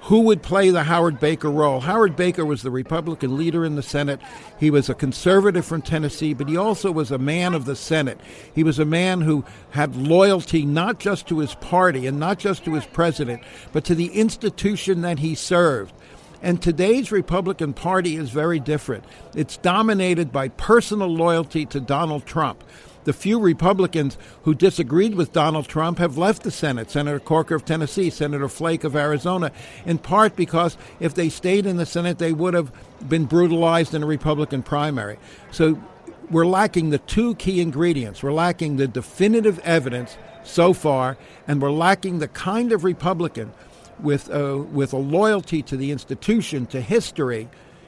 who 0.02 0.22
would 0.22 0.42
play 0.42 0.70
the 0.70 0.84
Howard 0.84 1.20
Baker 1.20 1.50
role. 1.50 1.80
Howard 1.82 2.16
Baker 2.16 2.46
was 2.46 2.62
the 2.62 2.72
Republican 2.72 3.38
leader 3.38 3.66
in 3.66 3.76
the 3.76 3.84
Senate. 3.84 4.20
He 4.60 4.70
was 4.70 4.90
a 4.90 4.96
conservative 4.96 5.66
from 5.66 5.82
Tennessee, 5.82 6.34
but 6.34 6.48
he 6.48 6.58
also 6.58 6.92
was 6.92 7.12
a 7.12 7.18
man 7.18 7.54
of 7.54 7.66
the 7.66 7.76
Senate. 7.76 8.20
He 8.54 8.64
was 8.64 8.80
a 8.80 8.86
man 8.86 9.22
who 9.22 9.44
had 9.72 9.96
loyalty 9.96 10.66
not 10.66 11.00
just 11.00 11.28
to 11.28 11.40
his 11.40 11.56
party 11.56 12.08
and 12.08 12.20
not 12.20 12.40
just 12.40 12.64
to 12.66 12.74
his 12.74 12.86
president, 12.86 13.42
but 13.74 13.84
to 13.86 13.96
the 13.96 14.08
institution 14.14 15.02
that 15.02 15.20
he 15.20 15.36
served. 15.36 15.94
And 16.42 16.62
today's 16.62 17.12
Republican 17.12 17.74
Party 17.74 18.16
is 18.16 18.30
very 18.30 18.60
different. 18.60 19.04
It's 19.36 19.58
dominated 19.58 20.32
by 20.32 20.50
personal 20.50 21.08
loyalty 21.08 21.66
to 21.68 21.80
Donald 21.80 22.26
Trump 22.26 22.64
the 23.08 23.14
few 23.14 23.40
Republicans 23.40 24.18
who 24.44 24.54
disagreed 24.54 25.16
with 25.16 25.32
Donald 25.32 25.66
Trump 25.66 25.98
have 25.98 26.18
left 26.18 26.44
the 26.44 26.52
Senate. 26.52 26.92
Senator 26.92 27.22
Corker 27.22 27.56
of 27.56 27.64
Tennessee, 27.64 28.10
Senator 28.10 28.50
Flake 28.50 28.84
of 28.84 28.98
Arizona, 28.98 29.50
in 29.86 29.98
part 29.98 30.36
because 30.36 30.76
if 31.00 31.14
they 31.14 31.30
stayed 31.30 31.66
in 31.66 31.78
the 31.78 31.86
Senate, 31.86 32.18
they 32.18 32.34
would 32.34 32.54
have 32.54 32.70
been 33.08 33.24
brutalized 33.24 33.94
in 33.94 34.04
a 34.04 34.06
Republican 34.06 34.62
primary. 34.62 35.18
So 35.52 35.82
we're 36.30 36.46
lacking 36.46 36.90
the 36.90 36.98
two 36.98 37.36
key 37.36 37.62
ingredients. 37.62 38.22
We're 38.22 38.34
lacking 38.34 38.76
the 38.76 38.90
definitive 38.90 39.60
evidence 39.60 40.18
so 40.44 40.74
far, 40.74 41.18
and 41.48 41.62
we're 41.62 41.72
lacking 41.72 42.20
the 42.20 42.28
kind 42.28 42.74
of 42.74 42.84
Republican 42.84 43.54
with, 44.02 44.30
uh, 44.30 44.58
with 44.70 44.92
a 44.92 44.98
loyalty 44.98 45.62
to 45.62 45.78
the 45.78 45.92
institution, 45.92 46.66
to 46.68 46.82
history, 46.82 47.48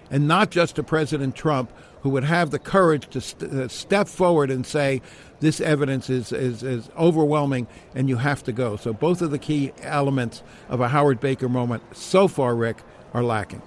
and 0.10 0.30
not 0.30 0.50
just 0.50 0.78
to 0.78 0.84
President 0.84 1.36
Trump, 1.36 1.74
who 2.02 2.10
would 2.10 2.24
have 2.24 2.52
the 2.52 2.60
courage 2.60 3.08
to 3.10 3.22
st- 3.22 3.52
uh, 3.52 3.68
step 3.68 4.08
forward 4.08 4.50
and 4.52 4.66
say, 4.66 5.02
this 5.40 5.62
evidence 5.62 6.10
is, 6.10 6.32
is, 6.32 6.64
is 6.64 6.90
overwhelming 6.98 7.68
and 7.96 8.10
you 8.10 8.18
have 8.18 8.44
to 8.44 8.52
go. 8.52 8.76
So 8.76 8.94
both 8.94 9.22
of 9.22 9.32
the 9.32 9.40
key 9.40 9.72
elements 9.82 10.44
of 10.68 10.82
a 10.82 10.90
Howard 10.90 11.20
Baker 11.20 11.50
moment 11.50 11.84
so 11.96 12.28
far, 12.28 12.56
Rick, 12.56 12.78
are 13.14 13.24
lacking. 13.24 13.62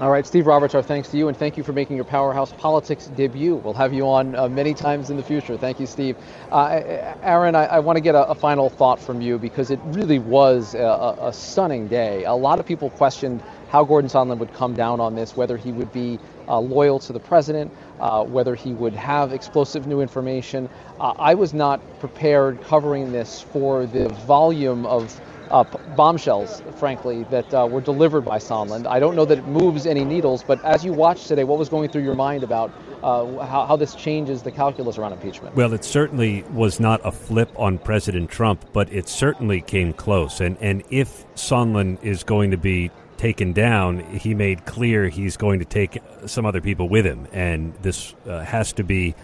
All 0.00 0.10
right, 0.10 0.26
Steve 0.26 0.46
Roberts, 0.46 0.74
our 0.74 0.82
thanks 0.82 1.10
to 1.10 1.18
you, 1.18 1.28
and 1.28 1.36
thank 1.36 1.58
you 1.58 1.62
for 1.62 1.74
making 1.74 1.96
your 1.96 2.06
Powerhouse 2.06 2.54
Politics 2.54 3.08
debut. 3.16 3.56
We'll 3.56 3.74
have 3.74 3.92
you 3.92 4.08
on 4.08 4.34
uh, 4.34 4.48
many 4.48 4.72
times 4.72 5.10
in 5.10 5.18
the 5.18 5.22
future. 5.22 5.58
Thank 5.58 5.78
you, 5.78 5.84
Steve. 5.84 6.16
Uh, 6.50 6.80
Aaron, 7.20 7.54
I, 7.54 7.66
I 7.66 7.78
want 7.80 7.98
to 7.98 8.00
get 8.00 8.14
a, 8.14 8.26
a, 8.28 8.34
final 8.34 8.70
thought 8.70 8.98
from 8.98 9.20
you 9.20 9.38
because 9.38 9.70
it 9.70 9.78
really 9.84 10.18
was 10.18 10.74
a, 10.74 11.16
a 11.20 11.32
stunning 11.34 11.86
day. 11.86 12.24
A 12.24 12.32
lot 12.32 12.58
of 12.58 12.64
people 12.64 12.88
questioned 12.88 13.42
how 13.70 13.84
Gordon 13.84 14.10
Sondland 14.10 14.38
would 14.38 14.52
come 14.52 14.74
down 14.74 15.00
on 15.00 15.14
this, 15.14 15.36
whether 15.36 15.56
he 15.56 15.70
would 15.70 15.92
be 15.92 16.18
uh, 16.48 16.58
loyal 16.58 16.98
to 16.98 17.12
the 17.12 17.20
president, 17.20 17.70
uh, 18.00 18.24
whether 18.24 18.54
he 18.56 18.72
would 18.72 18.94
have 18.94 19.32
explosive 19.32 19.86
new 19.86 20.00
information. 20.00 20.68
Uh, 20.98 21.14
I 21.18 21.34
was 21.34 21.54
not 21.54 21.80
prepared 22.00 22.60
covering 22.62 23.12
this 23.12 23.40
for 23.40 23.86
the 23.86 24.08
volume 24.08 24.84
of 24.86 25.20
uh, 25.50 25.64
bombshells, 25.96 26.62
frankly, 26.76 27.24
that 27.24 27.52
uh, 27.52 27.66
were 27.70 27.80
delivered 27.80 28.22
by 28.22 28.38
Sondland. 28.38 28.86
I 28.86 29.00
don't 29.00 29.16
know 29.16 29.24
that 29.24 29.38
it 29.38 29.46
moves 29.46 29.86
any 29.86 30.04
needles, 30.04 30.42
but 30.44 30.64
as 30.64 30.84
you 30.84 30.92
watched 30.92 31.26
today, 31.26 31.44
what 31.44 31.58
was 31.58 31.68
going 31.68 31.88
through 31.90 32.04
your 32.04 32.14
mind 32.14 32.44
about 32.44 32.72
uh, 33.02 33.44
how, 33.46 33.66
how, 33.66 33.76
this 33.76 33.94
changes 33.94 34.42
the 34.42 34.50
calculus 34.50 34.98
around 34.98 35.12
impeachment? 35.12 35.54
Well, 35.56 35.72
it 35.72 35.84
certainly 35.84 36.42
was 36.52 36.78
not 36.78 37.00
a 37.02 37.10
flip 37.10 37.50
on 37.56 37.78
President 37.78 38.30
Trump, 38.30 38.64
but 38.72 38.92
it 38.92 39.08
certainly 39.08 39.60
came 39.60 39.92
close. 39.92 40.40
And, 40.40 40.56
and 40.60 40.84
if 40.90 41.24
Sondland 41.34 42.02
is 42.04 42.22
going 42.22 42.50
to 42.50 42.58
be 42.58 42.90
taken 43.20 43.52
down, 43.52 44.00
he 44.16 44.32
made 44.32 44.64
clear 44.64 45.10
he's 45.10 45.36
going 45.36 45.58
to 45.58 45.66
take 45.66 45.98
some 46.24 46.46
other 46.46 46.62
people 46.62 46.88
with 46.88 47.04
him. 47.04 47.28
And 47.32 47.74
this 47.82 48.14
uh, 48.26 48.40
has 48.40 48.72
to 48.72 48.82
be 48.82 49.14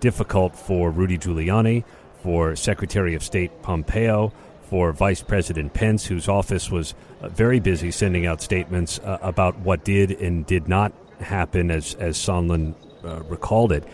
difficult 0.00 0.56
for 0.56 0.90
Rudy 0.90 1.16
Giuliani, 1.16 1.84
for 2.24 2.56
Secretary 2.56 3.14
of 3.14 3.22
State 3.22 3.62
Pompeo, 3.62 4.32
for 4.62 4.92
Vice 4.92 5.22
President 5.22 5.72
Pence, 5.74 6.04
whose 6.04 6.28
office 6.28 6.72
was 6.72 6.96
uh, 7.20 7.28
very 7.28 7.60
busy 7.60 7.92
sending 7.92 8.26
out 8.26 8.42
statements 8.42 8.98
uh, 8.98 9.18
about 9.22 9.56
what 9.60 9.84
did 9.84 10.10
and 10.10 10.44
did 10.44 10.66
not 10.68 10.92
happen, 11.20 11.70
as, 11.70 11.94
as 11.94 12.18
Sondland 12.18 12.74
uh, 13.04 13.22
recalled 13.28 13.70
it. 13.70 13.84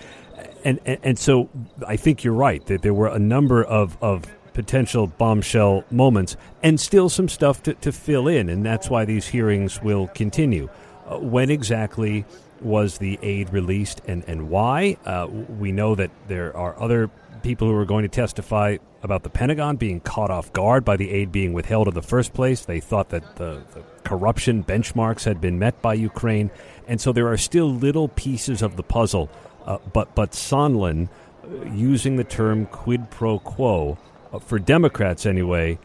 And, 0.65 0.81
and, 0.87 0.99
and 1.03 1.19
so 1.19 1.51
I 1.87 1.97
think 1.97 2.25
you're 2.25 2.33
right 2.33 2.65
that 2.67 2.81
there 2.81 2.95
were 2.95 3.09
a 3.09 3.19
number 3.19 3.63
of, 3.63 3.99
of 4.01 4.25
potential 4.55 5.07
bombshell 5.07 5.85
moments 5.91 6.37
and 6.63 6.79
still 6.81 7.09
some 7.09 7.29
stuff 7.29 7.63
to, 7.63 7.75
to 7.75 7.93
fill 7.93 8.29
in. 8.29 8.49
And 8.49 8.65
that's 8.65 8.91
why 8.91 9.05
these 9.05 9.27
hearings 9.27 9.83
will 9.83 10.09
continue. 10.09 10.69
Uh, 11.07 11.19
when 11.19 11.51
exactly 11.51 12.25
was 12.61 12.99
the 12.99 13.19
aid 13.23 13.53
released 13.53 14.01
and, 14.07 14.25
and 14.27 14.49
why? 14.49 14.97
Uh, 15.05 15.27
we 15.29 15.73
know 15.73 15.95
that 15.95 16.11
there 16.29 16.57
are 16.57 16.81
other 16.81 17.11
people 17.43 17.69
who 17.69 17.77
are 17.77 17.85
going 17.85 18.03
to 18.03 18.09
testify 18.09 18.77
about 19.03 19.25
the 19.25 19.31
Pentagon 19.31 19.77
being 19.77 20.01
caught 20.01 20.31
off 20.31 20.53
guard 20.53 20.85
by 20.85 20.97
the 20.97 21.11
aid 21.11 21.33
being 21.33 21.53
withheld 21.53 21.89
in 21.89 21.95
the 21.95 22.03
first 22.03 22.33
place. 22.33 22.65
They 22.65 22.79
thought 22.79 23.09
that 23.11 23.37
the, 23.37 23.63
the 23.75 23.83
corruption 24.05 24.63
benchmarks 24.63 25.25
had 25.25 25.41
been 25.41 25.59
met 25.59 25.83
by 25.83 25.95
Ukraine. 25.95 26.51
And 26.87 27.01
so 27.01 27.13
there 27.13 27.29
are 27.29 27.37
still 27.37 27.71
little 27.71 28.09
pieces 28.09 28.63
of 28.63 28.77
the 28.77 28.83
puzzle. 28.83 29.29
Uh, 29.67 29.79
but, 29.93 30.15
but 30.15 30.33
Sondland, 30.33 31.09
uh, 31.45 31.65
using 31.73 32.17
the 32.17 32.25
term 32.25 32.67
quid 32.67 33.11
pro 33.11 33.39
quo, 33.41 33.99
for 34.39 34.59
Democrats 34.59 35.27
anyway, 35.27 35.79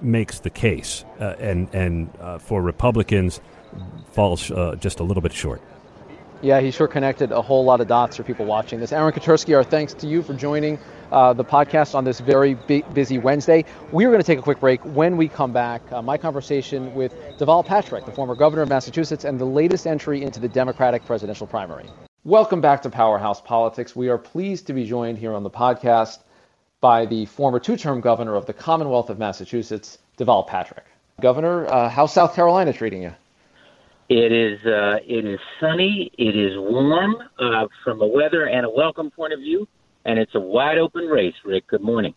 makes 0.00 0.40
the 0.40 0.50
case, 0.50 1.04
uh, 1.20 1.34
and 1.38 1.68
and 1.74 2.10
uh, 2.20 2.38
for 2.38 2.62
Republicans 2.62 3.40
falls 4.12 4.50
uh, 4.50 4.76
just 4.78 5.00
a 5.00 5.02
little 5.02 5.22
bit 5.22 5.32
short. 5.32 5.60
Yeah, 6.42 6.60
he 6.60 6.70
sure 6.70 6.88
connected 6.88 7.32
a 7.32 7.40
whole 7.40 7.64
lot 7.64 7.80
of 7.80 7.88
dots 7.88 8.16
for 8.16 8.22
people 8.22 8.44
watching 8.44 8.78
this. 8.78 8.92
Aaron 8.92 9.12
Katersky, 9.12 9.56
our 9.56 9.64
thanks 9.64 9.94
to 9.94 10.06
you 10.06 10.22
for 10.22 10.34
joining 10.34 10.78
uh, 11.10 11.32
the 11.32 11.44
podcast 11.44 11.94
on 11.94 12.04
this 12.04 12.20
very 12.20 12.52
busy 12.92 13.16
Wednesday. 13.16 13.64
We 13.92 14.04
are 14.04 14.08
going 14.08 14.20
to 14.20 14.26
take 14.26 14.38
a 14.38 14.42
quick 14.42 14.60
break. 14.60 14.84
When 14.84 15.16
we 15.16 15.26
come 15.26 15.54
back, 15.54 15.80
uh, 15.90 16.02
my 16.02 16.18
conversation 16.18 16.94
with 16.94 17.14
Deval 17.38 17.64
Patrick, 17.64 18.04
the 18.04 18.12
former 18.12 18.34
governor 18.34 18.62
of 18.62 18.68
Massachusetts, 18.68 19.24
and 19.24 19.40
the 19.40 19.46
latest 19.46 19.86
entry 19.86 20.22
into 20.22 20.38
the 20.38 20.48
Democratic 20.48 21.06
presidential 21.06 21.46
primary. 21.46 21.86
Welcome 22.24 22.60
back 22.60 22.82
to 22.82 22.90
Powerhouse 22.90 23.40
Politics. 23.40 23.96
We 23.96 24.10
are 24.10 24.18
pleased 24.18 24.66
to 24.66 24.74
be 24.74 24.84
joined 24.84 25.16
here 25.16 25.32
on 25.32 25.44
the 25.44 25.50
podcast 25.50 26.23
by 26.84 27.06
the 27.06 27.24
former 27.24 27.58
two 27.58 27.78
term 27.78 28.02
governor 28.02 28.34
of 28.34 28.44
the 28.44 28.52
Commonwealth 28.52 29.08
of 29.08 29.18
Massachusetts, 29.18 29.96
Deval 30.18 30.46
Patrick. 30.46 30.84
Governor, 31.18 31.66
uh, 31.66 31.88
how's 31.88 32.12
South 32.12 32.34
Carolina 32.34 32.74
treating 32.74 33.00
you? 33.00 33.14
It 34.10 34.32
is 34.32 34.62
uh, 34.66 34.98
it 35.02 35.24
is 35.24 35.40
sunny. 35.58 36.12
It 36.18 36.36
is 36.36 36.52
warm 36.58 37.16
uh, 37.38 37.68
from 37.82 38.02
a 38.02 38.06
weather 38.06 38.44
and 38.44 38.66
a 38.66 38.68
welcome 38.68 39.10
point 39.10 39.32
of 39.32 39.38
view, 39.38 39.66
and 40.04 40.18
it's 40.18 40.34
a 40.34 40.40
wide 40.40 40.76
open 40.76 41.06
race. 41.06 41.32
Rick, 41.42 41.68
good 41.68 41.80
morning. 41.80 42.12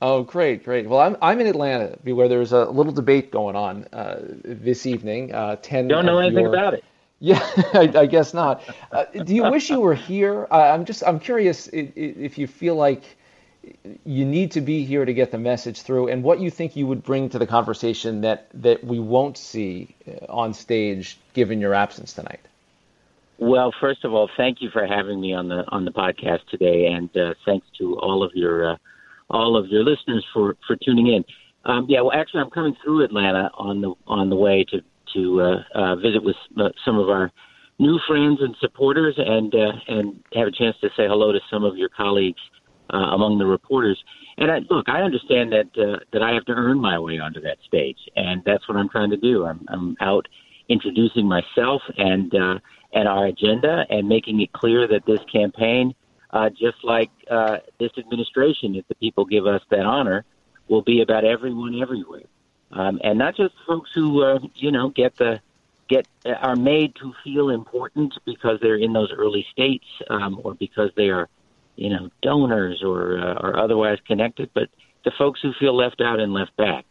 Oh, 0.00 0.22
great, 0.22 0.64
great. 0.64 0.88
Well, 0.88 1.00
I'm 1.00 1.18
I'm 1.20 1.38
in 1.40 1.46
Atlanta, 1.46 1.98
where 2.04 2.26
there's 2.26 2.52
a 2.52 2.64
little 2.64 2.94
debate 2.94 3.30
going 3.30 3.54
on 3.54 3.84
uh, 3.92 4.20
this 4.44 4.86
evening. 4.86 5.34
Uh, 5.34 5.56
Ten. 5.56 5.88
Don't 5.88 6.06
know 6.06 6.20
anything 6.20 6.44
your... 6.44 6.54
about 6.54 6.72
it. 6.72 6.84
Yeah, 7.18 7.40
I, 7.72 7.90
I 7.94 8.06
guess 8.06 8.34
not. 8.34 8.62
Uh, 8.92 9.06
do 9.24 9.34
you 9.34 9.44
wish 9.44 9.70
you 9.70 9.80
were 9.80 9.94
here? 9.94 10.46
I'm 10.50 10.84
just 10.84 11.02
I'm 11.02 11.18
curious 11.18 11.66
if, 11.68 11.90
if 11.96 12.36
you 12.36 12.46
feel 12.46 12.74
like 12.74 13.15
you 14.04 14.24
need 14.24 14.52
to 14.52 14.60
be 14.60 14.84
here 14.84 15.04
to 15.04 15.12
get 15.12 15.30
the 15.30 15.38
message 15.38 15.82
through, 15.82 16.08
and 16.08 16.22
what 16.22 16.40
you 16.40 16.50
think 16.50 16.76
you 16.76 16.86
would 16.86 17.02
bring 17.02 17.28
to 17.30 17.38
the 17.38 17.46
conversation 17.46 18.20
that 18.22 18.48
that 18.54 18.84
we 18.84 18.98
won't 18.98 19.36
see 19.36 19.94
uh, 20.06 20.26
on 20.28 20.54
stage 20.54 21.18
given 21.34 21.60
your 21.60 21.74
absence 21.74 22.12
tonight. 22.12 22.40
Well, 23.38 23.72
first 23.80 24.04
of 24.04 24.14
all, 24.14 24.30
thank 24.36 24.62
you 24.62 24.70
for 24.70 24.86
having 24.86 25.20
me 25.20 25.34
on 25.34 25.48
the 25.48 25.64
on 25.68 25.84
the 25.84 25.90
podcast 25.90 26.46
today, 26.50 26.86
and 26.86 27.14
uh, 27.16 27.34
thanks 27.44 27.66
to 27.78 27.98
all 27.98 28.22
of 28.22 28.32
your 28.34 28.72
uh, 28.72 28.76
all 29.30 29.56
of 29.56 29.68
your 29.68 29.84
listeners 29.84 30.24
for 30.32 30.56
for 30.66 30.76
tuning 30.76 31.08
in. 31.08 31.24
Um, 31.64 31.86
yeah, 31.88 32.00
well, 32.00 32.12
actually, 32.12 32.40
I'm 32.40 32.50
coming 32.50 32.76
through 32.82 33.04
Atlanta 33.04 33.50
on 33.54 33.80
the 33.80 33.94
on 34.06 34.30
the 34.30 34.36
way 34.36 34.64
to 34.70 34.80
to 35.14 35.40
uh, 35.40 35.62
uh, 35.74 35.96
visit 35.96 36.22
with 36.22 36.36
uh, 36.58 36.70
some 36.84 36.98
of 36.98 37.08
our 37.08 37.32
new 37.78 37.98
friends 38.06 38.40
and 38.40 38.56
supporters, 38.60 39.14
and 39.18 39.52
and 39.54 40.22
have 40.34 40.48
a 40.48 40.52
chance 40.52 40.76
to 40.80 40.88
say 40.96 41.06
hello 41.06 41.32
to 41.32 41.40
some 41.50 41.64
of 41.64 41.76
your 41.76 41.88
colleagues 41.88 42.40
uh, 42.92 42.96
among 42.96 43.38
the 43.38 43.46
reporters. 43.46 44.02
And 44.38 44.50
I, 44.50 44.58
look, 44.70 44.88
I 44.88 45.02
understand 45.02 45.52
that 45.52 45.66
uh, 45.78 45.98
that 46.12 46.22
I 46.22 46.32
have 46.34 46.44
to 46.46 46.52
earn 46.52 46.78
my 46.78 46.98
way 46.98 47.18
onto 47.18 47.40
that 47.42 47.58
stage, 47.66 47.98
and 48.16 48.42
that's 48.44 48.68
what 48.68 48.76
I'm 48.76 48.88
trying 48.88 49.10
to 49.10 49.16
do. 49.16 49.46
I'm, 49.46 49.64
I'm 49.68 49.96
out 50.00 50.28
introducing 50.68 51.26
myself 51.26 51.82
and 51.96 52.34
uh, 52.34 52.58
and 52.92 53.08
our 53.08 53.26
agenda, 53.26 53.86
and 53.88 54.08
making 54.08 54.40
it 54.40 54.52
clear 54.52 54.86
that 54.88 55.06
this 55.06 55.20
campaign, 55.32 55.94
uh, 56.30 56.50
just 56.50 56.84
like 56.84 57.10
uh, 57.30 57.58
this 57.78 57.92
administration, 57.98 58.74
if 58.74 58.86
the 58.88 58.94
people 58.96 59.24
give 59.24 59.46
us 59.46 59.62
that 59.70 59.86
honor, 59.86 60.24
will 60.68 60.82
be 60.82 61.00
about 61.00 61.24
everyone 61.24 61.80
everywhere, 61.80 62.26
um, 62.72 63.00
and 63.02 63.18
not 63.18 63.36
just 63.36 63.54
folks 63.66 63.90
who 63.94 64.22
uh, 64.22 64.38
you 64.54 64.70
know 64.70 64.90
get 64.90 65.16
the 65.16 65.40
get 65.88 66.06
are 66.40 66.56
made 66.56 66.94
to 66.96 67.14
feel 67.24 67.50
important 67.50 68.14
because 68.24 68.58
they're 68.60 68.76
in 68.76 68.92
those 68.92 69.12
early 69.16 69.46
states 69.50 69.86
um, 70.10 70.40
or 70.44 70.54
because 70.54 70.90
they 70.96 71.08
are 71.08 71.28
you 71.76 71.90
know, 71.90 72.10
donors 72.22 72.82
or 72.82 73.18
uh, 73.18 73.34
or 73.34 73.58
otherwise 73.58 73.98
connected, 74.06 74.50
but 74.54 74.68
the 75.04 75.12
folks 75.16 75.40
who 75.40 75.52
feel 75.52 75.76
left 75.76 76.00
out 76.00 76.20
and 76.20 76.32
left 76.32 76.56
back. 76.56 76.84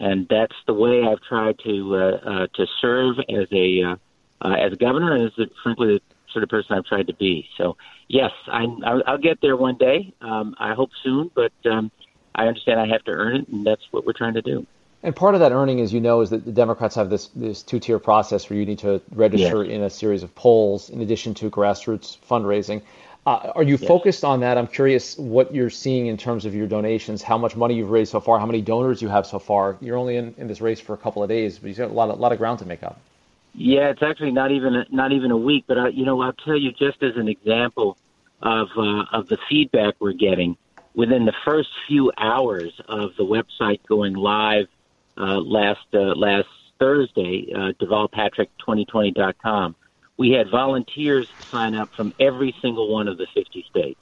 And 0.00 0.26
that's 0.28 0.56
the 0.66 0.72
way 0.72 1.04
I've 1.04 1.20
tried 1.20 1.58
to 1.60 1.96
uh, 1.96 1.98
uh, 1.98 2.46
to 2.54 2.66
serve 2.80 3.18
as 3.28 3.46
a 3.52 3.82
uh, 3.82 3.96
uh, 4.40 4.54
as 4.54 4.72
a 4.72 4.76
governor, 4.76 5.14
and 5.14 5.26
as 5.26 5.38
a, 5.38 5.46
frankly 5.62 5.94
the 5.94 6.00
sort 6.32 6.42
of 6.42 6.48
person 6.48 6.76
I've 6.76 6.86
tried 6.86 7.08
to 7.08 7.14
be. 7.14 7.46
So 7.56 7.76
yes, 8.08 8.32
I, 8.48 8.64
I'll, 8.84 9.02
I'll 9.06 9.18
get 9.18 9.40
there 9.40 9.56
one 9.56 9.76
day. 9.76 10.12
Um, 10.20 10.56
I 10.58 10.74
hope 10.74 10.90
soon, 11.02 11.30
but 11.34 11.52
um, 11.70 11.90
I 12.34 12.46
understand 12.46 12.80
I 12.80 12.86
have 12.86 13.04
to 13.04 13.12
earn 13.12 13.36
it, 13.36 13.48
and 13.48 13.66
that's 13.66 13.82
what 13.90 14.06
we're 14.06 14.14
trying 14.14 14.34
to 14.34 14.42
do. 14.42 14.66
And 15.04 15.14
part 15.14 15.34
of 15.34 15.40
that 15.40 15.52
earning, 15.52 15.80
as 15.80 15.92
you 15.92 16.00
know, 16.00 16.20
is 16.20 16.30
that 16.30 16.44
the 16.44 16.52
Democrats 16.52 16.94
have 16.94 17.10
this 17.10 17.28
this 17.34 17.62
two 17.62 17.80
tier 17.80 17.98
process 17.98 18.48
where 18.48 18.58
you 18.58 18.64
need 18.64 18.78
to 18.80 19.02
register 19.14 19.64
in 19.64 19.82
a 19.82 19.90
series 19.90 20.22
of 20.22 20.34
polls 20.34 20.90
in 20.90 21.00
addition 21.00 21.34
to 21.34 21.50
grassroots 21.50 22.16
fundraising. 22.28 22.82
Uh, 23.24 23.52
are 23.54 23.62
you 23.62 23.76
yes. 23.76 23.86
focused 23.86 24.24
on 24.24 24.40
that? 24.40 24.58
I'm 24.58 24.66
curious 24.66 25.16
what 25.16 25.54
you're 25.54 25.70
seeing 25.70 26.06
in 26.06 26.16
terms 26.16 26.44
of 26.44 26.54
your 26.54 26.66
donations, 26.66 27.22
how 27.22 27.38
much 27.38 27.54
money 27.54 27.74
you've 27.74 27.90
raised 27.90 28.10
so 28.10 28.20
far, 28.20 28.40
how 28.40 28.46
many 28.46 28.60
donors 28.60 29.00
you 29.00 29.08
have 29.08 29.26
so 29.26 29.38
far. 29.38 29.76
You're 29.80 29.96
only 29.96 30.16
in, 30.16 30.34
in 30.38 30.48
this 30.48 30.60
race 30.60 30.80
for 30.80 30.94
a 30.94 30.96
couple 30.96 31.22
of 31.22 31.28
days, 31.28 31.58
but 31.58 31.68
you've 31.68 31.78
got 31.78 31.90
a 31.90 31.94
lot 31.94 32.10
of, 32.10 32.18
lot 32.18 32.32
of 32.32 32.38
ground 32.38 32.58
to 32.60 32.66
make 32.66 32.82
up. 32.82 33.00
Yeah, 33.54 33.90
it's 33.90 34.02
actually 34.02 34.32
not 34.32 34.50
even 34.50 34.74
a, 34.74 34.86
not 34.90 35.12
even 35.12 35.30
a 35.30 35.36
week, 35.36 35.64
but 35.68 35.78
I, 35.78 35.88
you 35.88 36.04
know 36.04 36.20
I'll 36.20 36.32
tell 36.32 36.56
you 36.56 36.72
just 36.72 37.02
as 37.02 37.16
an 37.16 37.28
example 37.28 37.96
of 38.40 38.68
uh, 38.76 39.04
of 39.12 39.28
the 39.28 39.38
feedback 39.48 39.94
we're 40.00 40.14
getting 40.14 40.56
within 40.94 41.26
the 41.26 41.34
first 41.44 41.68
few 41.86 42.10
hours 42.16 42.72
of 42.88 43.14
the 43.16 43.24
website 43.24 43.80
going 43.86 44.14
live 44.14 44.68
uh, 45.18 45.38
last 45.38 45.86
uh, 45.92 46.14
last 46.14 46.48
Thursday, 46.78 47.52
uh, 47.54 47.72
devalpatrick2020.com 47.80 49.76
we 50.18 50.30
had 50.30 50.50
volunteers 50.50 51.28
sign 51.50 51.74
up 51.74 51.90
from 51.96 52.12
every 52.20 52.54
single 52.62 52.92
one 52.92 53.08
of 53.08 53.18
the 53.18 53.26
50 53.34 53.64
states. 53.70 54.00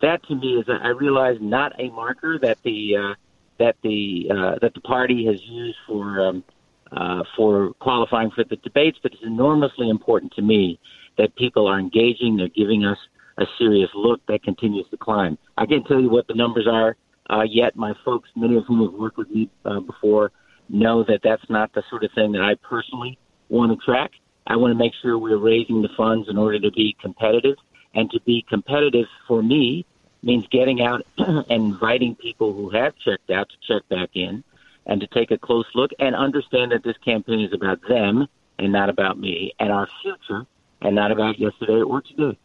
That 0.00 0.22
to 0.28 0.34
me 0.34 0.54
is, 0.58 0.66
I 0.68 0.88
realize, 0.88 1.36
not 1.40 1.78
a 1.80 1.90
marker 1.90 2.38
that 2.40 2.58
the 2.64 2.96
uh, 2.96 3.14
that 3.58 3.76
the 3.82 4.28
uh, 4.30 4.58
that 4.62 4.72
the 4.74 4.80
party 4.80 5.26
has 5.26 5.36
used 5.44 5.76
for 5.86 6.20
um, 6.28 6.44
uh, 6.92 7.24
for 7.36 7.72
qualifying 7.80 8.30
for 8.30 8.44
the 8.44 8.56
debates, 8.56 8.98
but 9.02 9.12
it's 9.12 9.22
enormously 9.24 9.90
important 9.90 10.32
to 10.34 10.42
me 10.42 10.78
that 11.18 11.34
people 11.36 11.66
are 11.66 11.78
engaging. 11.78 12.36
They're 12.36 12.48
giving 12.48 12.84
us 12.84 12.98
a 13.38 13.44
serious 13.58 13.90
look 13.94 14.20
that 14.28 14.42
continues 14.42 14.86
to 14.90 14.96
climb. 14.96 15.36
I 15.56 15.66
can't 15.66 15.86
tell 15.86 16.00
you 16.00 16.10
what 16.10 16.28
the 16.28 16.34
numbers 16.34 16.68
are 16.70 16.96
uh, 17.28 17.42
yet. 17.42 17.76
My 17.76 17.92
folks, 18.04 18.28
many 18.36 18.56
of 18.56 18.64
whom 18.66 18.88
have 18.88 18.98
worked 18.98 19.18
with 19.18 19.30
me 19.30 19.50
uh, 19.64 19.80
before, 19.80 20.30
know 20.68 21.04
that 21.04 21.20
that's 21.22 21.48
not 21.48 21.72
the 21.72 21.82
sort 21.90 22.04
of 22.04 22.10
thing 22.14 22.32
that 22.32 22.42
I 22.42 22.54
personally 22.66 23.18
want 23.48 23.72
to 23.72 23.84
track. 23.84 24.12
I 24.48 24.56
want 24.56 24.72
to 24.72 24.78
make 24.78 24.94
sure 25.02 25.18
we're 25.18 25.36
raising 25.36 25.82
the 25.82 25.90
funds 25.94 26.28
in 26.28 26.38
order 26.38 26.58
to 26.58 26.70
be 26.70 26.96
competitive. 27.00 27.56
And 27.94 28.10
to 28.10 28.20
be 28.20 28.44
competitive 28.48 29.06
for 29.26 29.42
me 29.42 29.84
means 30.22 30.46
getting 30.50 30.80
out 30.80 31.02
and 31.18 31.44
inviting 31.50 32.16
people 32.16 32.52
who 32.52 32.70
have 32.70 32.94
checked 32.96 33.30
out 33.30 33.48
to 33.50 33.56
check 33.66 33.88
back 33.88 34.10
in 34.14 34.42
and 34.86 35.00
to 35.02 35.06
take 35.06 35.30
a 35.30 35.38
close 35.38 35.66
look 35.74 35.90
and 35.98 36.16
understand 36.16 36.72
that 36.72 36.82
this 36.82 36.96
campaign 37.04 37.40
is 37.40 37.52
about 37.52 37.80
them 37.88 38.26
and 38.58 38.72
not 38.72 38.88
about 38.88 39.18
me 39.18 39.52
and 39.60 39.70
our 39.70 39.86
future 40.02 40.46
and 40.80 40.94
not 40.94 41.12
about 41.12 41.38
yesterday 41.38 41.82
or 41.82 42.00
today. 42.00 42.38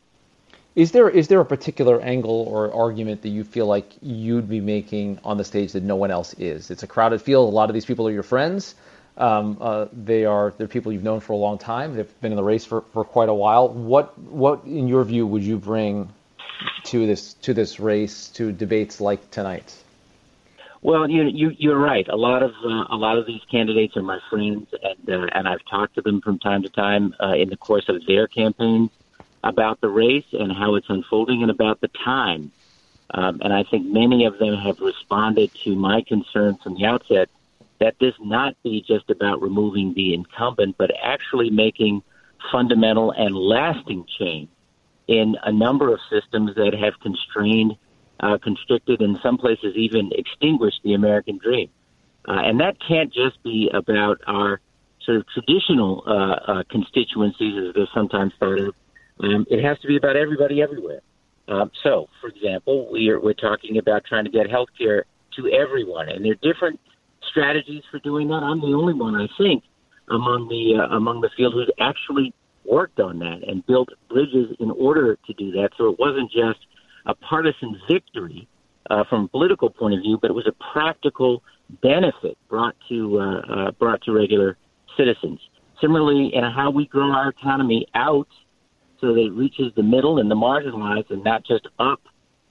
Is 0.76 0.92
there 0.92 1.08
is 1.08 1.28
there 1.28 1.40
a 1.40 1.46
particular 1.46 2.02
angle 2.02 2.46
or 2.50 2.74
argument 2.74 3.22
that 3.22 3.30
you 3.30 3.44
feel 3.44 3.68
like 3.68 3.94
you'd 4.02 4.50
be 4.50 4.60
making 4.60 5.20
on 5.24 5.38
the 5.38 5.44
stage 5.44 5.74
that 5.74 5.84
no 5.84 5.96
one 5.96 6.10
else 6.10 6.34
is? 6.34 6.72
It's 6.72 6.84
a 6.84 6.88
crowded 6.88 7.22
field. 7.22 7.48
A 7.48 7.56
lot 7.56 7.70
of 7.70 7.76
these 7.76 7.86
people 7.86 8.08
are 8.08 8.12
your 8.12 8.24
friends. 8.24 8.74
Um, 9.18 9.58
uh, 9.62 9.86
they 9.94 10.26
are 10.26 10.54
they're 10.58 10.68
people 10.68 10.92
you've 10.92 11.04
known 11.04 11.20
for 11.20 11.34
a 11.34 11.38
long 11.38 11.58
time. 11.58 11.96
They've 11.96 12.22
been 12.22 12.32
in 12.32 12.36
the 12.36 12.44
race 12.44 12.66
for, 12.66 12.82
for 12.94 13.06
quite 13.06 13.30
a 13.30 13.34
while. 13.34 13.70
What 13.70 14.18
what 14.20 14.64
in 14.66 14.88
your 14.88 15.04
view 15.04 15.28
would 15.28 15.44
you 15.44 15.58
bring 15.58 16.10
to 16.86 17.06
this 17.06 17.34
to 17.36 17.54
this 17.54 17.80
race 17.80 18.28
to 18.30 18.52
debates 18.52 19.00
like 19.00 19.30
tonight? 19.30 19.76
Well, 20.82 21.10
you, 21.10 21.24
you 21.24 21.56
you're 21.58 21.80
right. 21.80 22.08
A 22.10 22.16
lot 22.16 22.44
of 22.44 22.52
uh, 22.66 22.86
a 22.90 22.98
lot 22.98 23.18
of 23.18 23.26
these 23.26 23.42
candidates 23.50 23.96
are 23.96 24.02
my 24.02 24.20
friends, 24.30 24.68
and 24.82 25.10
uh, 25.10 25.28
and 25.32 25.48
I've 25.48 25.64
talked 25.70 25.96
to 25.96 26.02
them 26.02 26.20
from 26.20 26.40
time 26.40 26.64
to 26.64 26.70
time 26.70 27.14
uh, 27.24 27.36
in 27.36 27.50
the 27.50 27.58
course 27.58 27.88
of 27.88 28.06
their 28.06 28.28
campaigns 28.28 28.90
about 29.44 29.80
the 29.80 29.90
race 29.90 30.26
and 30.34 30.52
how 30.52 30.76
it's 30.76 30.90
unfolding, 30.90 31.42
and 31.42 31.52
about 31.52 31.82
the 31.82 31.90
time. 31.90 32.52
Um, 33.14 33.42
and 33.44 33.54
I 33.54 33.64
think 33.64 33.86
many 33.86 34.26
of 34.26 34.40
them 34.40 34.56
have 34.56 34.80
responded 34.80 35.52
to 35.64 35.76
my 35.76 36.02
concerns 36.02 36.62
from 36.64 36.76
the 36.76 36.86
outset 36.86 37.30
that 37.84 37.96
this 38.00 38.14
not 38.22 38.56
be 38.64 38.82
just 38.88 39.10
about 39.10 39.42
removing 39.42 39.94
the 39.94 40.14
incumbent, 40.14 40.78
but 40.78 40.90
actually 41.04 41.50
making 41.50 42.02
fundamental 42.50 43.12
and 43.12 43.36
lasting 43.36 44.06
change 44.18 44.50
in 45.08 45.36
a 45.44 45.52
number 45.52 45.94
of 45.94 46.00
systems 46.10 46.56
that 46.56 46.74
have 46.74 46.94
constrained, 47.02 47.74
uh, 48.22 48.38
constricted, 48.42 49.02
in 49.02 49.20
some 49.22 49.38
places 49.38 49.76
even 49.76 50.12
extinguished 50.14 50.80
the 50.86 50.94
American 50.94 51.38
dream. 51.38 51.70
Uh, 52.26 52.40
and 52.40 52.62
that 52.62 52.78
can't 52.88 53.12
just 53.14 53.44
be 53.44 53.70
about 53.74 54.22
our 54.28 54.62
sort 55.06 55.18
of 55.18 55.26
traditional 55.34 56.04
uh, 56.08 56.52
uh, 56.52 56.64
constituencies, 56.72 57.68
as 57.68 57.76
they're 57.76 57.88
sometimes 57.94 58.32
thought 58.40 58.60
of. 58.60 58.74
Um, 59.20 59.46
it 59.50 59.62
has 59.62 59.78
to 59.80 59.88
be 59.88 59.98
about 59.98 60.16
everybody 60.16 60.62
everywhere. 60.62 61.02
Um, 61.50 61.70
so, 61.84 62.08
for 62.22 62.30
example, 62.30 62.90
we 62.90 63.10
are, 63.10 63.20
we're 63.20 63.34
talking 63.34 63.78
about 63.78 64.06
trying 64.06 64.24
to 64.24 64.32
get 64.32 64.50
health 64.50 64.70
care 64.78 65.04
to 65.36 65.50
everyone, 65.52 66.08
and 66.08 66.24
there 66.24 66.32
are 66.32 66.54
different 66.54 66.80
strategies 67.34 67.84
for 67.92 68.00
doing 68.00 68.28
that. 68.30 68.42
I'm 68.44 68.62
the 68.62 68.76
only 68.78 68.94
one, 68.94 69.16
I 69.16 69.28
think, 69.38 69.64
among 70.10 70.48
the 70.48 70.80
uh, 70.80 70.96
among 70.96 71.22
the 71.22 71.30
field 71.36 71.54
who's 71.54 71.72
actually 71.80 72.34
worked 72.66 73.00
on 73.00 73.20
that 73.20 73.42
and 73.48 73.66
built 73.66 73.90
bridges 74.10 74.56
in 74.60 74.72
order 74.72 75.18
to 75.28 75.34
do 75.34 75.52
that. 75.52 75.70
So 75.78 75.90
it 75.90 76.00
wasn't 76.00 76.32
just 76.32 76.60
a 77.06 77.14
partisan 77.16 77.76
victory 77.92 78.48
uh, 78.90 79.04
from 79.10 79.26
a 79.26 79.28
political 79.28 79.70
point 79.70 79.96
of 79.96 80.02
view, 80.02 80.18
but 80.22 80.30
it 80.30 80.34
was 80.34 80.48
a 80.48 80.74
practical 80.74 81.44
benefit 81.82 82.38
brought 82.50 82.76
to 82.90 83.20
uh, 83.20 83.40
uh, 83.40 83.72
brought 83.72 84.02
to 84.04 84.12
regular 84.12 84.58
citizens. 84.98 85.40
Similarly, 85.82 86.32
in 86.34 86.44
how 86.44 86.70
we 86.70 86.86
grow 86.86 87.12
our 87.12 87.30
economy 87.30 87.88
out 87.96 88.28
so 89.02 89.14
that 89.14 89.20
it 89.20 89.34
reaches 89.34 89.72
the 89.76 89.84
middle 89.84 90.20
and 90.20 90.32
the 90.32 90.36
marginalized, 90.36 91.10
and 91.10 91.24
not 91.24 91.46
just 91.46 91.68
up 91.80 92.02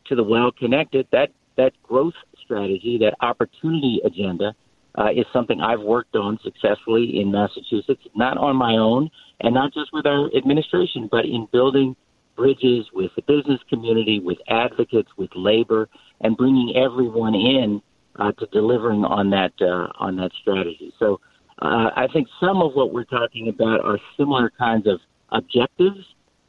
to 0.06 0.14
the 0.14 0.24
well 0.24 0.52
connected. 0.52 1.06
That 1.12 1.30
that 1.56 1.72
growth 1.82 2.14
strategy, 2.44 2.98
that 3.00 3.14
opportunity 3.20 4.00
agenda, 4.04 4.54
uh, 4.98 5.10
is 5.10 5.26
something 5.32 5.60
I've 5.60 5.80
worked 5.80 6.16
on 6.16 6.38
successfully 6.42 7.20
in 7.20 7.30
Massachusetts, 7.32 8.02
not 8.14 8.36
on 8.38 8.56
my 8.56 8.76
own 8.76 9.10
and 9.40 9.54
not 9.54 9.72
just 9.72 9.92
with 9.92 10.06
our 10.06 10.30
administration, 10.36 11.08
but 11.10 11.24
in 11.24 11.48
building 11.52 11.96
bridges 12.36 12.86
with 12.92 13.10
the 13.16 13.22
business 13.22 13.60
community, 13.68 14.20
with 14.20 14.38
advocates, 14.48 15.10
with 15.16 15.30
labor, 15.34 15.88
and 16.20 16.36
bringing 16.36 16.74
everyone 16.76 17.34
in 17.34 17.82
uh, 18.16 18.32
to 18.32 18.46
delivering 18.52 19.04
on 19.04 19.30
that 19.30 19.52
uh, 19.60 19.88
on 19.98 20.16
that 20.16 20.32
strategy. 20.40 20.92
So 20.98 21.20
Uh, 21.60 21.90
I 22.04 22.06
think 22.12 22.26
some 22.40 22.58
of 22.66 22.70
what 22.74 22.88
we're 22.94 23.12
talking 23.20 23.46
about 23.48 23.78
are 23.84 23.98
similar 24.16 24.50
kinds 24.66 24.86
of 24.92 24.98
objectives, 25.30 26.02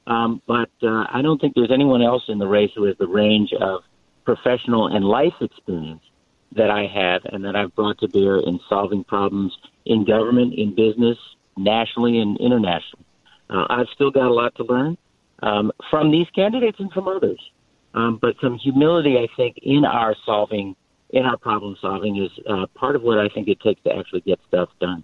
um, 0.07 0.41
but 0.47 0.73
uh, 0.81 1.05
I 1.17 1.21
don't 1.21 1.39
think 1.39 1.53
there's 1.53 1.75
anyone 1.79 2.01
else 2.01 2.23
in 2.33 2.39
the 2.39 2.47
race 2.47 2.71
who 2.75 2.85
has 2.89 2.97
the 2.97 3.11
range 3.23 3.51
of 3.69 3.83
professional 4.25 4.87
and 4.87 5.03
life 5.05 5.37
experience 5.41 6.01
that 6.55 6.69
I 6.69 6.87
have 6.87 7.21
and 7.25 7.43
that 7.45 7.55
I've 7.55 7.75
brought 7.75 7.99
to 7.99 8.07
bear 8.07 8.37
in 8.37 8.59
solving 8.69 9.03
problems 9.03 9.57
in 9.85 10.05
government, 10.05 10.53
in 10.53 10.75
business, 10.75 11.17
nationally 11.57 12.19
and 12.19 12.37
internationally. 12.39 13.05
Uh, 13.49 13.65
I've 13.69 13.87
still 13.93 14.11
got 14.11 14.27
a 14.27 14.33
lot 14.33 14.55
to 14.55 14.63
learn 14.63 14.97
um, 15.41 15.71
from 15.89 16.11
these 16.11 16.27
candidates 16.35 16.79
and 16.79 16.91
from 16.91 17.07
others. 17.07 17.39
Um, 17.93 18.17
but 18.19 18.35
some 18.41 18.57
humility, 18.57 19.17
I 19.17 19.27
think, 19.35 19.59
in 19.61 19.85
our 19.85 20.15
solving, 20.25 20.75
in 21.11 21.25
our 21.25 21.37
problem 21.37 21.75
solving, 21.79 22.17
is 22.17 22.31
uh, 22.49 22.65
part 22.73 22.95
of 22.95 23.03
what 23.03 23.19
I 23.19 23.29
think 23.29 23.47
it 23.47 23.59
takes 23.59 23.81
to 23.83 23.95
actually 23.95 24.21
get 24.21 24.39
stuff 24.47 24.69
done. 24.79 25.03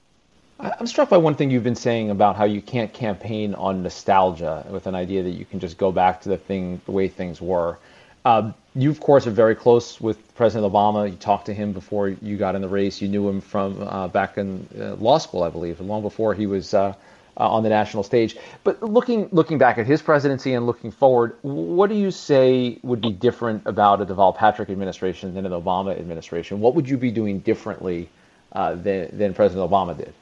I'm 0.60 0.88
struck 0.88 1.10
by 1.10 1.18
one 1.18 1.36
thing 1.36 1.52
you've 1.52 1.64
been 1.64 1.76
saying 1.76 2.10
about 2.10 2.36
how 2.36 2.44
you 2.44 2.62
can't 2.62 2.92
campaign 2.92 3.54
on 3.54 3.82
nostalgia 3.82 4.66
with 4.70 4.88
an 4.88 4.96
idea 4.96 5.24
that 5.24 5.30
you 5.30 5.46
can 5.46 5.60
just 5.60 5.78
go 5.78 5.92
back 5.92 6.22
to 6.22 6.30
the 6.30 6.38
thing, 6.38 6.82
the 6.86 6.92
way 6.92 7.08
things 7.08 7.40
were. 7.40 7.78
Um, 8.26 8.54
you, 8.76 8.90
of 8.92 9.00
course, 9.00 9.28
are 9.28 9.32
very 9.32 9.56
close 9.56 10.00
with 10.00 10.36
President 10.36 10.72
Obama. 10.72 11.10
You 11.10 11.18
talked 11.18 11.46
to 11.48 11.54
him 11.54 11.74
before 11.74 12.10
you 12.10 12.38
got 12.38 12.56
in 12.56 12.62
the 12.62 12.68
race. 12.68 13.02
You 13.02 13.08
knew 13.08 13.28
him 13.28 13.42
from 13.42 13.82
uh, 13.82 14.08
back 14.08 14.38
in 14.38 14.68
uh, 14.80 14.96
law 14.96 15.18
school, 15.18 15.44
I 15.44 15.50
believe, 15.50 15.80
long 15.80 16.02
before 16.02 16.34
he 16.34 16.46
was 16.46 16.74
uh, 16.74 16.94
uh, 17.38 17.50
on 17.50 17.64
the 17.64 17.70
national 17.70 18.04
stage. 18.04 18.38
But 18.64 18.84
looking 18.84 19.30
looking 19.32 19.58
back 19.58 19.78
at 19.78 19.88
his 19.88 20.02
presidency 20.02 20.54
and 20.54 20.66
looking 20.66 20.92
forward, 20.92 21.38
what 21.42 21.90
do 21.90 21.96
you 21.96 22.12
say 22.12 22.80
would 22.84 23.02
be 23.02 23.12
different 23.12 23.64
about 23.66 24.02
a 24.02 24.06
Deval 24.06 24.36
Patrick 24.36 24.70
administration 24.70 25.34
than 25.34 25.46
an 25.46 25.54
Obama 25.54 25.98
administration? 25.98 26.60
What 26.60 26.76
would 26.76 26.88
you 26.88 26.98
be 26.98 27.12
doing 27.12 27.40
differently 27.40 28.10
uh, 28.52 28.76
than 28.76 29.18
than 29.18 29.34
President 29.34 29.70
Obama 29.70 29.98
did? 29.98 30.14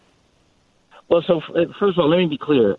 Well, 1.09 1.23
so 1.25 1.41
first 1.79 1.97
of 1.97 1.99
all, 1.99 2.09
let 2.09 2.17
me 2.17 2.27
be 2.27 2.37
clear. 2.37 2.77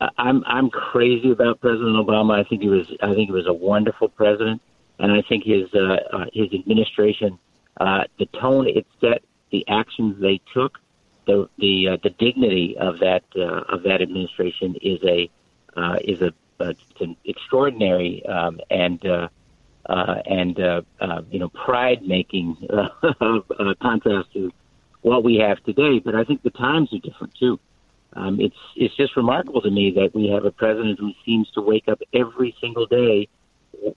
I'm 0.00 0.44
I'm 0.46 0.70
crazy 0.70 1.30
about 1.30 1.60
President 1.60 1.96
Obama. 1.96 2.38
I 2.38 2.48
think 2.48 2.62
he 2.62 2.68
was 2.68 2.86
I 3.02 3.14
think 3.14 3.28
he 3.28 3.32
was 3.32 3.46
a 3.46 3.52
wonderful 3.52 4.08
president, 4.08 4.62
and 4.98 5.10
I 5.10 5.22
think 5.22 5.44
his 5.44 5.72
uh, 5.74 5.96
uh, 6.12 6.26
his 6.32 6.52
administration, 6.52 7.38
uh, 7.80 8.04
the 8.18 8.26
tone 8.26 8.68
it 8.68 8.86
set, 9.00 9.22
the 9.50 9.66
actions 9.68 10.20
they 10.20 10.40
took, 10.54 10.78
the 11.26 11.48
the 11.58 11.88
uh, 11.88 11.96
the 12.02 12.10
dignity 12.10 12.76
of 12.78 13.00
that 13.00 13.24
uh, 13.36 13.62
of 13.74 13.82
that 13.84 14.00
administration 14.00 14.76
is 14.80 15.00
a 15.02 15.30
uh, 15.76 15.98
is 16.04 16.20
a 16.22 16.32
uh, 16.60 16.72
an 17.00 17.16
extraordinary 17.24 18.24
um, 18.26 18.60
and 18.70 19.04
uh, 19.06 19.28
uh, 19.86 20.22
and 20.26 20.60
uh, 20.60 20.82
uh, 21.00 21.22
you 21.30 21.38
know 21.38 21.48
pride 21.48 22.02
making 22.02 22.56
uh, 22.70 22.88
uh, 23.20 23.74
contrast 23.80 24.32
to 24.32 24.52
what 25.02 25.24
we 25.24 25.36
have 25.36 25.62
today. 25.64 25.98
But 25.98 26.14
I 26.14 26.24
think 26.24 26.42
the 26.42 26.50
times 26.50 26.92
are 26.92 26.98
different 26.98 27.34
too. 27.34 27.58
Um, 28.18 28.40
it's 28.40 28.56
it's 28.74 28.96
just 28.96 29.16
remarkable 29.16 29.60
to 29.60 29.70
me 29.70 29.92
that 29.92 30.10
we 30.12 30.28
have 30.28 30.44
a 30.44 30.50
president 30.50 30.98
who 30.98 31.12
seems 31.24 31.48
to 31.52 31.60
wake 31.60 31.86
up 31.86 32.00
every 32.12 32.54
single 32.60 32.86
day 32.86 33.28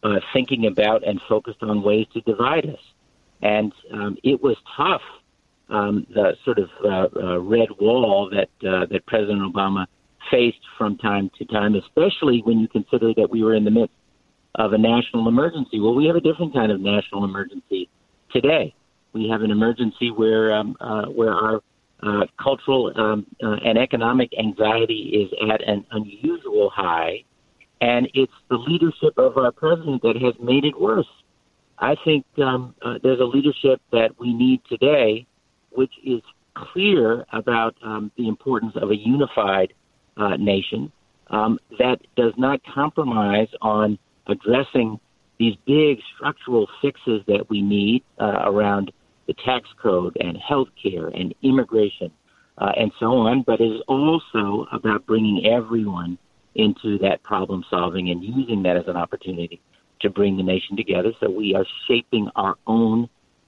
uh, 0.03 0.19
thinking 0.31 0.67
about 0.67 1.05
and 1.07 1.19
focused 1.27 1.63
on 1.63 1.81
ways 1.81 2.05
to 2.13 2.21
divide 2.21 2.69
us. 2.69 2.79
And 3.41 3.73
um, 3.91 4.17
it 4.23 4.43
was 4.43 4.57
tough, 4.77 5.01
um, 5.69 6.05
the 6.13 6.37
sort 6.45 6.59
of 6.59 6.69
uh, 6.83 7.07
uh, 7.19 7.39
red 7.39 7.69
wall 7.79 8.29
that 8.29 8.49
uh, 8.67 8.85
that 8.91 9.07
President 9.07 9.41
Obama 9.41 9.87
faced 10.29 10.61
from 10.77 10.97
time 10.99 11.31
to 11.39 11.45
time, 11.45 11.73
especially 11.73 12.41
when 12.43 12.59
you 12.59 12.67
consider 12.67 13.13
that 13.15 13.29
we 13.31 13.43
were 13.43 13.55
in 13.55 13.63
the 13.63 13.71
midst 13.71 13.95
of 14.53 14.73
a 14.73 14.77
national 14.77 15.27
emergency. 15.27 15.79
Well, 15.79 15.95
we 15.95 16.05
have 16.05 16.15
a 16.15 16.21
different 16.21 16.53
kind 16.53 16.71
of 16.71 16.79
national 16.79 17.25
emergency 17.25 17.89
today. 18.31 18.75
We 19.13 19.29
have 19.29 19.41
an 19.41 19.49
emergency 19.49 20.11
where 20.11 20.53
um, 20.53 20.77
uh, 20.79 21.05
where 21.05 21.33
our 21.33 21.61
uh, 22.03 22.25
cultural 22.41 22.91
um, 22.95 23.25
uh, 23.43 23.57
and 23.63 23.77
economic 23.77 24.31
anxiety 24.37 25.29
is 25.31 25.51
at 25.51 25.61
an 25.67 25.85
unusual 25.91 26.69
high, 26.69 27.23
and 27.79 28.07
it's 28.13 28.33
the 28.49 28.57
leadership 28.57 29.17
of 29.17 29.37
our 29.37 29.51
president 29.51 30.01
that 30.01 30.15
has 30.15 30.33
made 30.41 30.65
it 30.65 30.79
worse. 30.79 31.07
I 31.77 31.95
think 32.05 32.25
um, 32.37 32.75
uh, 32.81 32.95
there's 33.01 33.19
a 33.19 33.25
leadership 33.25 33.81
that 33.91 34.19
we 34.19 34.33
need 34.33 34.61
today, 34.69 35.25
which 35.71 35.93
is 36.03 36.21
clear 36.53 37.25
about 37.33 37.75
um, 37.83 38.11
the 38.17 38.27
importance 38.27 38.73
of 38.75 38.91
a 38.91 38.95
unified 38.95 39.73
uh, 40.17 40.35
nation 40.37 40.91
um, 41.31 41.59
that 41.79 41.99
does 42.15 42.33
not 42.37 42.61
compromise 42.73 43.47
on 43.61 43.97
addressing 44.27 44.99
these 45.39 45.55
big 45.65 45.99
structural 46.15 46.67
fixes 46.81 47.21
that 47.27 47.49
we 47.49 47.61
need 47.61 48.03
uh, 48.19 48.43
around 48.43 48.91
the 49.31 49.43
tax 49.45 49.69
code 49.81 50.17
and 50.19 50.37
health 50.37 50.67
care 50.81 51.07
and 51.07 51.33
immigration 51.41 52.11
uh, 52.57 52.71
and 52.77 52.91
so 52.99 53.05
on, 53.13 53.43
but 53.43 53.61
it 53.61 53.71
is 53.71 53.81
also 53.87 54.67
about 54.73 55.05
bringing 55.05 55.45
everyone 55.45 56.17
into 56.55 56.97
that 56.99 57.23
problem 57.23 57.63
solving 57.69 58.09
and 58.09 58.23
using 58.23 58.63
that 58.63 58.75
as 58.75 58.83
an 58.87 58.97
opportunity 58.97 59.61
to 60.01 60.09
bring 60.09 60.35
the 60.35 60.43
nation 60.43 60.75
together 60.75 61.13
so 61.19 61.29
we 61.29 61.55
are 61.55 61.65
shaping 61.87 62.29
our 62.35 62.55
own 62.67 63.07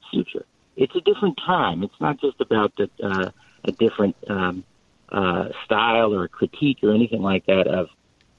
future. 0.09 0.45
It's 0.77 0.95
a 0.95 1.01
different 1.01 1.37
time. 1.45 1.83
It's 1.83 1.99
not 1.99 2.19
just 2.21 2.39
about 2.39 2.71
the, 2.77 2.89
uh, 3.03 3.31
a 3.65 3.71
different 3.73 4.15
um, 4.29 4.63
uh, 5.11 5.49
style 5.65 6.13
or 6.13 6.27
critique 6.29 6.77
or 6.81 6.93
anything 6.93 7.21
like 7.21 7.45
that 7.47 7.67
of 7.67 7.87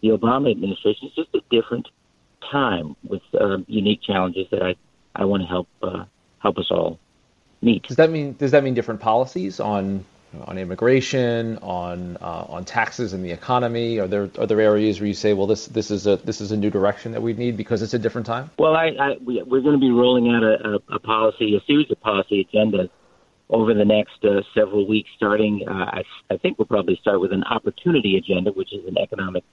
the 0.00 0.08
Obama 0.08 0.50
administration. 0.50 1.08
It's 1.08 1.16
just 1.16 1.34
a 1.34 1.42
different 1.50 1.88
time 2.50 2.96
with 3.06 3.22
uh, 3.38 3.58
unique 3.66 4.00
challenges 4.02 4.46
that 4.50 4.62
I, 4.62 4.76
I 5.14 5.26
want 5.26 5.42
to 5.42 5.46
help 5.46 5.68
uh, 5.82 6.04
help 6.38 6.58
us 6.58 6.66
all 6.70 6.98
meet. 7.64 7.88
Does 7.88 7.96
that 7.96 8.10
mean 8.10 8.34
does 8.38 8.52
that 8.52 8.62
mean 8.62 8.74
different 8.74 9.00
policies 9.00 9.60
on 9.60 10.04
on 10.46 10.58
immigration, 10.58 11.58
on 11.58 12.16
uh, 12.20 12.46
on 12.48 12.64
taxes 12.64 13.12
and 13.12 13.24
the 13.24 13.30
economy? 13.30 13.98
Are 13.98 14.06
there 14.06 14.30
are 14.38 14.46
there 14.46 14.60
areas 14.60 15.00
where 15.00 15.06
you 15.06 15.14
say, 15.14 15.32
well, 15.32 15.46
this 15.46 15.66
this 15.66 15.90
is 15.90 16.06
a 16.06 16.16
this 16.16 16.40
is 16.40 16.52
a 16.52 16.56
new 16.56 16.70
direction 16.70 17.12
that 17.12 17.22
we 17.22 17.32
need 17.32 17.56
because 17.56 17.82
it's 17.82 17.94
a 17.94 17.98
different 17.98 18.26
time? 18.26 18.50
Well, 18.58 18.74
I, 18.74 18.88
I 18.98 19.16
we, 19.24 19.40
are 19.40 19.44
going 19.44 19.72
to 19.72 19.78
be 19.78 19.90
rolling 19.90 20.28
out 20.30 20.42
a, 20.42 20.80
a, 20.92 20.98
policy, 20.98 21.56
a 21.56 21.60
series 21.66 21.90
of 21.90 22.00
policy 22.00 22.46
agendas 22.52 22.90
over 23.48 23.74
the 23.74 23.84
next 23.84 24.24
uh, 24.24 24.42
several 24.54 24.86
weeks. 24.86 25.10
Starting, 25.16 25.64
uh, 25.68 25.72
I, 25.72 26.04
I 26.30 26.36
think 26.36 26.58
we'll 26.58 26.66
probably 26.66 26.96
start 26.96 27.20
with 27.20 27.32
an 27.32 27.44
opportunity 27.44 28.16
agenda, 28.16 28.52
which 28.52 28.72
is 28.72 28.86
an 28.86 28.98
economic 28.98 29.44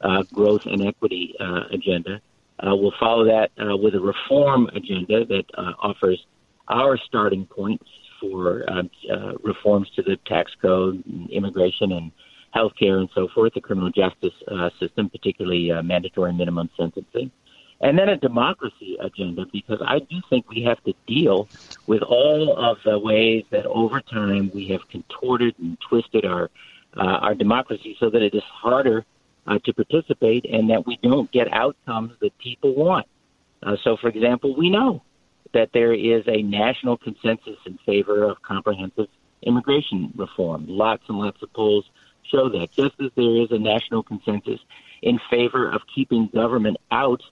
uh, 0.00 0.22
growth 0.32 0.66
and 0.66 0.84
equity 0.86 1.34
uh, 1.40 1.64
agenda. 1.70 2.20
Uh, 2.58 2.74
we'll 2.74 2.94
follow 3.00 3.24
that 3.24 3.50
with 3.80 3.94
a 3.94 4.00
reform 4.00 4.68
agenda 4.68 5.24
that 5.24 5.44
offers 5.56 6.24
our 6.68 6.96
starting 6.96 7.46
points 7.46 7.84
for 8.20 8.64
uh, 8.70 8.82
uh, 9.12 9.32
reforms 9.42 9.90
to 9.96 10.02
the 10.02 10.16
tax 10.26 10.52
code, 10.60 11.02
and 11.06 11.30
immigration, 11.30 11.92
and 11.92 12.12
healthcare, 12.54 12.98
and 12.98 13.08
so 13.14 13.28
forth, 13.28 13.52
the 13.54 13.60
criminal 13.60 13.90
justice 13.90 14.34
uh, 14.48 14.70
system, 14.78 15.10
particularly 15.10 15.70
uh, 15.70 15.82
mandatory 15.82 16.32
minimum 16.32 16.70
sentencing, 16.76 17.30
and 17.80 17.98
then 17.98 18.08
a 18.08 18.16
democracy 18.16 18.96
agenda, 19.00 19.44
because 19.52 19.80
I 19.84 19.98
do 19.98 20.20
think 20.30 20.48
we 20.48 20.62
have 20.62 20.82
to 20.84 20.94
deal 21.06 21.48
with 21.86 22.02
all 22.02 22.56
of 22.56 22.78
the 22.84 22.98
ways 22.98 23.44
that 23.50 23.66
over 23.66 24.00
time 24.00 24.50
we 24.54 24.68
have 24.68 24.88
contorted 24.88 25.54
and 25.58 25.76
twisted 25.80 26.24
our 26.24 26.50
uh, 26.96 27.18
our 27.26 27.34
democracy 27.34 27.96
so 27.98 28.08
that 28.08 28.22
it 28.22 28.34
is 28.36 28.42
harder 28.44 29.04
uh, 29.48 29.58
to 29.64 29.72
participate 29.72 30.44
and 30.44 30.70
that 30.70 30.86
we 30.86 30.96
don't 31.02 31.28
get 31.32 31.52
outcomes 31.52 32.12
that 32.20 32.38
people 32.38 32.72
want. 32.72 33.06
So, 33.82 33.96
for 33.96 34.08
example, 34.08 34.54
we 34.54 34.70
know 34.70 35.02
that 35.54 35.70
there 35.72 35.94
is 35.94 36.22
a 36.26 36.42
national 36.42 36.98
consensus 36.98 37.56
in 37.64 37.78
favor 37.86 38.24
of 38.24 38.42
comprehensive 38.42 39.08
immigration 39.42 40.12
reform. 40.16 40.66
Lots 40.68 41.02
and 41.08 41.18
lots 41.18 41.42
of 41.42 41.52
polls 41.52 41.84
show 42.30 42.48
that, 42.50 42.70
just 42.72 42.94
as 43.00 43.10
there 43.16 43.36
is 43.42 43.50
a 43.50 43.58
national 43.58 44.02
consensus 44.02 44.60
in 45.02 45.18
favor 45.30 45.70
of 45.70 45.82
keeping 45.94 46.28
government 46.28 46.76
out 46.90 47.22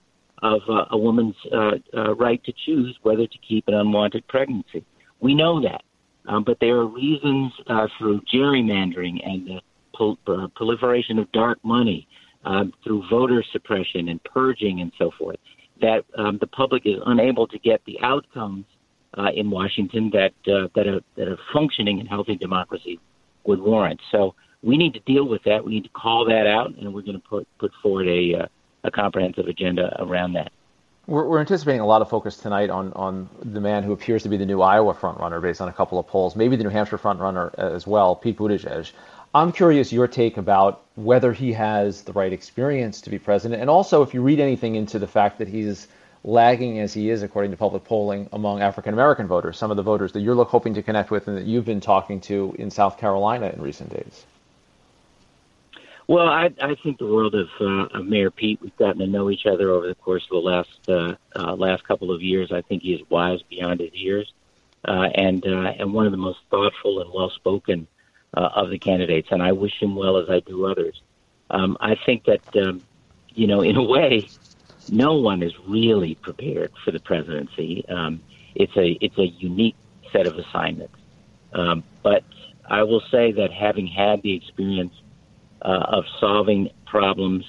of 0.43 0.63
uh, 0.69 0.87
a 0.91 0.99
woman's 0.99 1.37
uh, 1.53 1.73
uh, 1.95 2.15
right 2.15 2.43
to 2.45 2.53
choose 2.67 2.97
whether 3.03 3.27
to 3.27 3.39
keep 3.47 3.69
an 3.69 3.75
unwanted 3.75 4.27
pregnancy. 4.29 4.85
We 5.21 5.35
know 5.35 5.63
that. 5.63 5.83
Um, 6.27 6.45
but 6.45 6.59
there 6.61 6.77
are 6.77 6.87
reasons 6.87 7.53
uh, 7.67 7.89
through 7.99 8.23
gerrymandering 8.33 9.27
and 9.27 9.47
the 9.47 9.61
pol- 9.95 10.19
uh, 10.27 10.49
proliferation 10.55 11.19
of 11.19 11.31
dark 11.33 11.59
money, 11.65 12.07
um, 12.45 12.73
through 12.83 13.05
voter 13.09 13.43
suppression 13.53 14.09
and 14.09 14.23
purging 14.25 14.81
and 14.81 14.93
so 14.99 15.11
forth, 15.19 15.39
that 15.83 16.05
um, 16.17 16.39
the 16.39 16.47
public 16.47 16.87
is 16.87 16.97
unable 17.05 17.47
to 17.49 17.59
get 17.59 17.85
the 17.85 18.01
outcomes 18.01 18.65
uh, 19.19 19.31
in 19.35 19.51
Washington 19.51 20.11
that 20.15 20.33
uh, 20.51 20.69
that 20.75 20.87
a 20.87 21.03
that 21.17 21.29
a 21.29 21.37
functioning 21.53 22.01
and 22.01 22.09
healthy 22.09 22.37
democracy 22.37 22.99
would 23.45 23.61
warrant. 23.61 24.01
So 24.11 24.35
we 24.63 24.77
need 24.77 24.95
to 24.95 25.01
deal 25.01 25.29
with 25.29 25.43
that. 25.45 25.65
We 25.65 25.73
need 25.73 25.85
to 25.85 25.91
call 25.91 26.25
that 26.27 26.47
out, 26.47 26.75
and 26.77 26.95
we're 26.95 27.03
going 27.03 27.21
to 27.21 27.29
put 27.29 27.47
put 27.59 27.73
forward 27.83 28.09
a 28.09 28.43
uh, 28.43 28.47
a 28.85 28.91
comprehensive 28.91 29.47
agenda 29.47 29.95
around 30.03 30.33
that. 30.33 30.51
We're, 31.07 31.27
we're, 31.27 31.41
anticipating 31.41 31.81
a 31.81 31.87
lot 31.87 32.01
of 32.01 32.09
focus 32.09 32.37
tonight 32.37 32.71
on 32.71 32.93
on 32.95 33.29
the 33.43 33.61
man 33.61 33.83
who 33.83 33.93
appears 33.93 34.23
to 34.23 34.29
be 34.29 34.37
the 34.37 34.47
new 34.47 34.63
Iowa 34.63 34.95
frontrunner 34.95 35.43
based 35.43 35.61
on 35.61 35.69
a 35.69 35.73
couple 35.73 35.99
of 35.99 36.07
polls, 36.07 36.37
maybe 36.37 36.57
the 36.57 36.65
New 36.65 36.71
Hampshire 36.71 36.99
frontrunner 36.99 37.53
as 37.59 37.87
well, 37.87 38.15
Pete 38.15 38.39
Buttigieg. 38.39 38.93
I'm 39.35 39.51
curious 39.51 39.93
your 39.93 40.09
take 40.09 40.37
about 40.37 40.85
whether 40.95 41.33
he 41.33 41.55
has 41.55 42.03
the 42.03 42.13
right 42.13 42.33
experience 42.33 43.01
to 43.03 43.11
be 43.11 43.19
president, 43.19 43.63
and 43.63 43.71
also 43.71 44.03
if 44.03 44.13
you 44.13 44.21
read 44.21 44.41
anything 44.41 44.75
into 44.75 44.99
the 44.99 45.07
fact 45.07 45.39
that 45.39 45.49
he's 45.49 45.89
lagging 46.23 46.79
as 46.81 46.93
he 46.93 47.09
is, 47.09 47.23
according 47.23 47.51
to 47.51 47.57
public 47.57 47.83
polling, 47.85 48.29
among 48.33 48.61
African 48.61 48.93
American 48.93 49.27
voters, 49.27 49.57
some 49.57 49.71
of 49.71 49.79
the 49.79 49.83
voters 49.83 50.13
that 50.13 50.21
you're 50.21 50.45
hoping 50.45 50.75
to 50.75 50.83
connect 50.83 51.11
with 51.11 51.29
and 51.29 51.37
that 51.39 51.47
you've 51.47 51.65
been 51.65 51.81
talking 51.81 52.21
to 52.21 52.55
in 52.59 52.71
South 52.71 52.99
Carolina 52.99 53.51
in 53.55 53.63
recent 53.63 53.91
days? 53.91 54.27
Well, 56.09 56.29
I, 56.29 56.51
I 56.61 56.75
think 56.83 56.99
the 56.99 57.07
world 57.07 57.35
of, 57.35 57.49
uh, 57.59 57.99
of 57.99 58.05
Mayor 58.05 58.31
Pete, 58.31 58.61
we've 58.61 58.77
gotten 58.77 58.99
to 58.99 59.07
know 59.07 59.31
each 59.31 59.47
other 59.47 59.71
over 59.71 59.87
the 59.87 59.95
course 59.95 60.25
of 60.25 60.31
the 60.31 60.37
last 60.37 60.89
uh, 60.89 61.15
uh, 61.35 61.55
last 61.55 61.85
couple 61.85 62.13
of 62.13 62.21
years. 62.21 62.53
I 62.53 62.61
think 62.61 62.83
he 62.83 62.93
is 62.93 63.01
wise 63.09 63.41
beyond 63.49 63.81
his 63.81 63.95
years, 63.95 64.31
uh, 64.87 65.09
and 65.15 65.43
uh, 65.47 65.73
and 65.79 65.95
one 65.95 66.05
of 66.05 66.13
the 66.13 66.19
most 66.19 66.41
thoughtful 66.51 67.01
and 67.01 67.11
well 67.15 67.31
spoken 67.31 67.87
uh, 68.37 68.49
of 68.55 68.71
the 68.71 68.79
candidates. 68.79 69.29
And 69.31 69.43
I 69.43 69.53
wish 69.53 69.81
him 69.81 69.95
well 69.95 70.17
as 70.17 70.29
I 70.29 70.41
do 70.41 70.67
others. 70.67 71.01
Um, 71.51 71.77
I 71.81 71.97
think 72.07 72.25
that 72.25 72.57
um, 72.57 72.83
you 73.35 73.47
know, 73.47 73.63
in 73.63 73.77
a 73.77 73.83
way, 73.83 74.29
no 74.91 75.15
one 75.15 75.43
is 75.43 75.53
really 75.67 76.15
prepared 76.17 76.73
for 76.85 76.91
the 76.91 77.01
presidency. 77.01 77.85
Um, 77.89 78.21
it's 78.55 78.77
a 78.77 78.99
it's 79.01 79.19
a 79.19 79.27
unique 79.27 79.77
set 80.13 80.27
of 80.27 80.39
assignments. 80.39 80.97
Um, 81.53 81.85
but 82.03 82.25
I 82.69 82.83
will 82.83 83.03
say 83.11 83.33
that 83.33 83.53
having 83.53 83.87
had 83.87 84.23
the 84.23 84.35
experience 84.35 84.95
uh, 85.63 85.85
of 85.89 86.05
solving 86.19 86.71
problems 86.87 87.45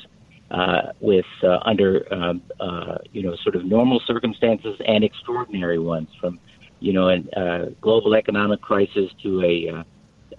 uh, 0.51 0.91
with 0.99 1.25
uh, 1.41 1.59
under 1.65 2.13
um, 2.13 2.41
uh, 2.59 2.97
you 3.11 3.23
know 3.23 3.35
sort 3.37 3.55
of 3.55 3.65
normal 3.65 3.99
circumstances 4.05 4.79
and 4.85 5.03
extraordinary 5.03 5.79
ones, 5.79 6.09
from 6.19 6.39
you 6.79 6.93
know 6.93 7.09
a 7.09 7.39
uh, 7.39 7.69
global 7.81 8.15
economic 8.15 8.61
crisis 8.61 9.11
to 9.23 9.41
a 9.43 9.83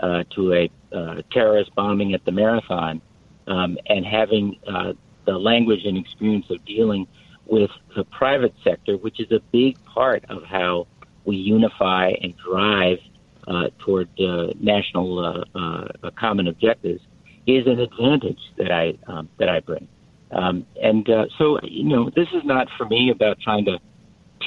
uh, 0.01 0.25
to 0.35 0.53
a 0.53 0.71
uh, 0.95 1.23
terrorist 1.33 1.75
bombing 1.75 2.15
at 2.15 2.25
the 2.25 2.33
marathon, 2.33 3.01
um, 3.47 3.79
and 3.87 4.05
having 4.05 4.59
uh, 4.67 4.93
the 5.27 5.39
language 5.39 5.85
and 5.85 5.97
experience 5.97 6.47
of 6.51 6.65
dealing 6.65 7.07
with 7.47 7.71
the 7.97 8.05
private 8.05 8.55
sector, 8.63 8.97
which 8.97 9.21
is 9.21 9.31
a 9.31 9.41
big 9.53 9.83
part 9.85 10.25
of 10.29 10.43
how 10.45 10.87
we 11.25 11.37
unify 11.37 12.13
and 12.23 12.35
drive 12.37 12.99
uh, 13.47 13.69
toward 13.79 14.09
uh, 14.21 14.49
national 14.59 15.19
uh, 15.19 15.59
uh, 15.59 16.11
common 16.19 16.49
objectives 16.49 17.03
is 17.47 17.67
an 17.67 17.79
advantage 17.79 18.41
that 18.57 18.71
I 18.73 18.97
um, 19.07 19.29
that 19.39 19.49
I 19.49 19.61
bring. 19.61 19.87
Um, 20.31 20.67
and 20.83 21.09
uh, 21.09 21.27
so, 21.39 21.61
you 21.63 21.85
know, 21.85 22.11
this 22.11 22.29
is 22.35 22.43
not 22.45 22.69
for 22.77 22.87
me 22.87 23.11
about 23.11 23.39
trying 23.41 23.67
to 23.67 23.79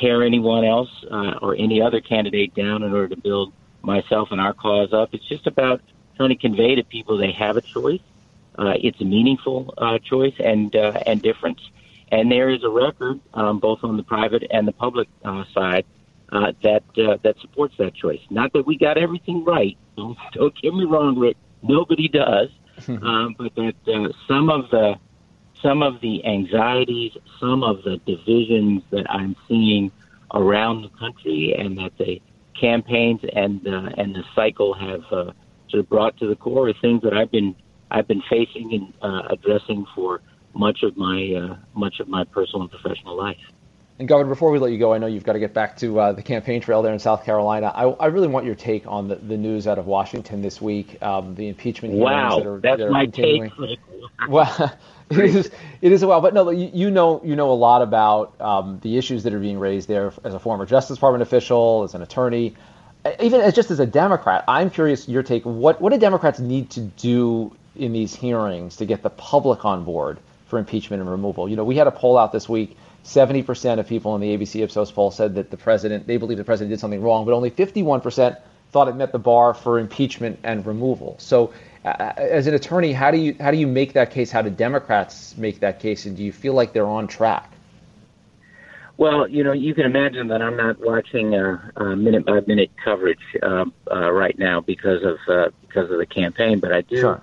tear 0.02 0.24
anyone 0.24 0.66
else 0.66 0.90
uh, 1.10 1.36
or 1.42 1.56
any 1.56 1.82
other 1.82 2.02
candidate 2.02 2.54
down 2.56 2.84
in 2.84 2.94
order 2.94 3.10
to 3.10 3.18
build 3.18 3.54
myself 3.82 4.30
and 4.32 4.42
our 4.42 4.54
cause 4.54 4.94
up. 4.94 5.14
It's 5.14 5.28
just 5.28 5.48
about 5.48 5.82
trying 6.16 6.30
to 6.30 6.36
convey 6.36 6.76
to 6.76 6.84
people 6.84 7.18
they 7.18 7.32
have 7.32 7.58
a 7.58 7.62
choice. 7.62 8.02
Uh, 8.58 8.74
it's 8.76 9.00
a 9.02 9.06
meaningful 9.06 9.74
uh, 9.78 10.00
choice 10.00 10.34
and 10.40 10.76
uh, 10.76 11.00
and 11.06 11.22
difference. 11.22 11.62
And 12.12 12.32
there 12.32 12.50
is 12.50 12.64
a 12.64 12.70
record, 12.70 13.20
um, 13.34 13.60
both 13.60 13.84
on 13.84 13.98
the 13.98 14.04
private 14.04 14.44
and 14.50 14.68
the 14.68 14.72
public 14.72 15.10
uh, 15.24 15.44
side, 15.54 15.86
uh, 16.32 16.54
that 16.64 16.84
uh, 16.98 17.18
that 17.24 17.40
supports 17.40 17.76
that 17.78 17.94
choice. 17.94 18.22
Not 18.30 18.54
that 18.54 18.66
we 18.66 18.78
got 18.78 18.98
everything 18.98 19.44
right. 19.44 19.78
Don't, 19.96 20.18
don't 20.34 20.62
get 20.62 20.74
me 20.74 20.86
wrong, 20.86 21.18
Rick. 21.20 21.38
Nobody 21.62 22.08
does. 22.08 22.50
um, 22.88 23.36
but 23.38 23.56
that 23.56 23.76
uh, 23.88 24.10
some 24.28 24.50
of 24.50 24.70
the 24.70 25.00
some 25.62 25.82
of 25.82 26.00
the 26.02 26.26
anxieties, 26.26 27.14
some 27.40 27.64
of 27.64 27.84
the 27.84 27.98
divisions 28.06 28.84
that 28.92 29.10
I'm 29.10 29.36
seeing 29.48 29.92
around 30.34 30.84
the 30.84 30.90
country, 30.90 31.56
and 31.58 31.78
that 31.80 31.98
the 31.98 32.22
campaigns 32.60 33.22
and 33.34 33.66
uh, 33.68 33.90
and 33.98 34.16
the 34.16 34.24
cycle 34.36 34.74
have 34.74 35.02
uh, 35.12 35.32
sort 35.70 35.82
of 35.82 35.90
brought 35.90 36.18
to 36.18 36.28
the 36.28 36.36
core 36.36 36.70
are 36.70 36.74
things 36.82 37.02
that 37.04 37.14
I've 37.14 37.32
been 37.32 37.56
I've 37.92 38.08
been 38.08 38.24
facing 38.30 38.74
and 38.74 38.94
uh, 39.02 39.28
addressing 39.30 39.86
for 39.96 40.22
much 40.54 40.84
of 40.84 40.98
my 40.98 41.34
uh, 41.34 41.58
much 41.76 42.00
of 42.00 42.08
my 42.08 42.24
personal 42.24 42.64
and 42.64 42.72
professional 42.72 43.16
life. 43.16 43.38
And 44.00 44.08
Governor, 44.08 44.30
before 44.30 44.52
we 44.52 44.60
let 44.60 44.72
you 44.72 44.78
go, 44.78 44.94
I 44.94 45.00
know 45.00 45.08
you've 45.08 45.24
got 45.24 45.34
to 45.34 45.40
get 45.40 45.56
back 45.56 45.78
to 45.78 46.00
uh, 46.00 46.12
the 46.12 46.22
campaign 46.22 46.62
trail 46.62 46.84
there 46.84 46.94
in 46.94 47.00
South 47.00 47.24
Carolina. 47.26 47.72
I, 47.74 47.86
I 47.86 48.06
really 48.08 48.28
want 48.28 48.46
your 48.46 48.54
take 48.54 48.86
on 48.86 49.08
the, 49.08 49.16
the, 49.16 49.38
news 49.38 49.66
out 49.66 49.80
of 49.80 49.88
Washington 49.88 50.44
this 50.44 50.62
week, 50.62 51.02
um, 51.02 51.34
the 51.34 51.48
impeachment 51.48 51.96
hearings 51.96 52.06
wow, 52.06 52.38
that 52.38 52.48
are, 52.48 52.60
that's 52.60 52.78
that 52.78 52.88
are 52.88 52.92
my 52.92 53.06
continuing. 53.06 53.52
take. 53.60 53.80
well, 54.30 54.78
it 55.10 55.18
is 55.18 55.52
it 55.82 55.92
is 55.92 56.04
a 56.04 56.08
while, 56.08 56.22
but 56.22 56.36
no, 56.36 56.48
you, 56.52 56.70
you 56.72 56.92
know 56.92 57.22
you 57.24 57.36
know 57.36 57.50
a 57.50 57.54
lot 57.58 57.82
about 57.82 58.40
um, 58.40 58.80
the 58.84 59.00
issues 59.00 59.24
that 59.24 59.34
are 59.34 59.40
being 59.40 59.58
raised 59.58 59.88
there 59.88 60.14
as 60.24 60.36
a 60.36 60.40
former 60.40 60.68
Justice 60.68 60.98
Department 60.98 61.24
official, 61.24 61.82
as 61.82 61.96
an 61.96 62.04
attorney, 62.04 62.56
even 63.20 63.42
as 63.42 63.56
just 63.56 63.72
as 63.72 63.80
a 63.80 63.88
Democrat. 63.88 64.44
I'm 64.48 64.70
curious 64.70 65.10
your 65.10 65.24
take. 65.24 65.44
What 65.44 65.82
what 65.82 65.92
do 65.92 65.98
Democrats 65.98 66.40
need 66.40 66.70
to 66.72 66.82
do 66.82 67.56
in 67.76 67.94
these 67.94 68.14
hearings 68.14 68.76
to 68.76 68.86
get 68.86 69.02
the 69.02 69.10
public 69.10 69.66
on 69.66 69.86
board 69.86 70.20
for 70.46 70.60
impeachment 70.60 71.02
and 71.02 71.10
removal? 71.10 71.50
You 71.50 71.56
know, 71.56 71.64
we 71.64 71.78
had 71.78 71.88
a 71.88 71.92
poll 71.92 72.16
out 72.16 72.32
this 72.32 72.48
week 72.48 72.78
70% 73.08 73.80
of 73.80 73.88
people 73.88 74.16
in 74.16 74.22
the 74.22 74.38
ABC 74.38 74.62
Ipsos 74.62 74.92
poll 74.92 75.12
said 75.12 75.36
that 75.36 75.50
the 75.50 75.56
president, 75.56 76.08
they 76.08 76.18
believe 76.18 76.38
the 76.38 76.44
president 76.44 76.72
did 76.72 76.80
something 76.82 77.02
wrong, 77.02 77.24
but 77.26 77.34
only 77.34 77.50
51% 77.50 78.38
thought 78.72 78.90
it 78.90 78.96
met 78.98 79.14
the 79.14 79.20
bar 79.20 79.54
for 79.54 79.80
impeachment 79.80 80.40
and 80.44 80.66
removal. 80.66 81.16
So, 81.18 81.54
uh, 81.86 82.12
as 82.18 82.48
an 82.48 82.54
attorney, 82.54 82.92
how 82.92 83.12
do 83.12 83.18
you 83.18 83.34
how 83.40 83.52
do 83.52 83.58
you 83.58 83.66
make 83.66 83.94
that 83.94 84.12
case? 84.12 84.30
How 84.30 84.42
do 84.42 84.50
Democrats 84.50 85.38
make 85.38 85.62
that 85.62 85.80
case, 85.80 86.06
and 86.06 86.18
do 86.18 86.24
you 86.24 86.34
feel 86.34 86.54
like 86.54 86.74
they're 86.74 86.86
on 86.86 87.08
track? 87.08 87.50
Well, 88.98 89.26
you 89.30 89.42
know, 89.42 89.54
you 89.54 89.74
can 89.74 89.86
imagine 89.86 90.28
that 90.28 90.42
I'm 90.42 90.58
not 90.58 90.78
watching 90.82 91.34
uh, 91.34 91.72
uh, 91.78 91.96
minute 91.96 92.26
by 92.26 92.42
minute 92.46 92.72
coverage 92.84 93.20
uh, 93.42 93.66
uh, 93.90 94.12
right 94.12 94.38
now 94.38 94.60
because 94.60 95.02
of 95.04 95.18
uh, 95.30 95.52
because 95.62 95.90
of 95.90 95.98
the 95.98 96.06
campaign, 96.06 96.60
but 96.60 96.74
I 96.74 96.82
do 96.82 97.00
sure. 97.00 97.22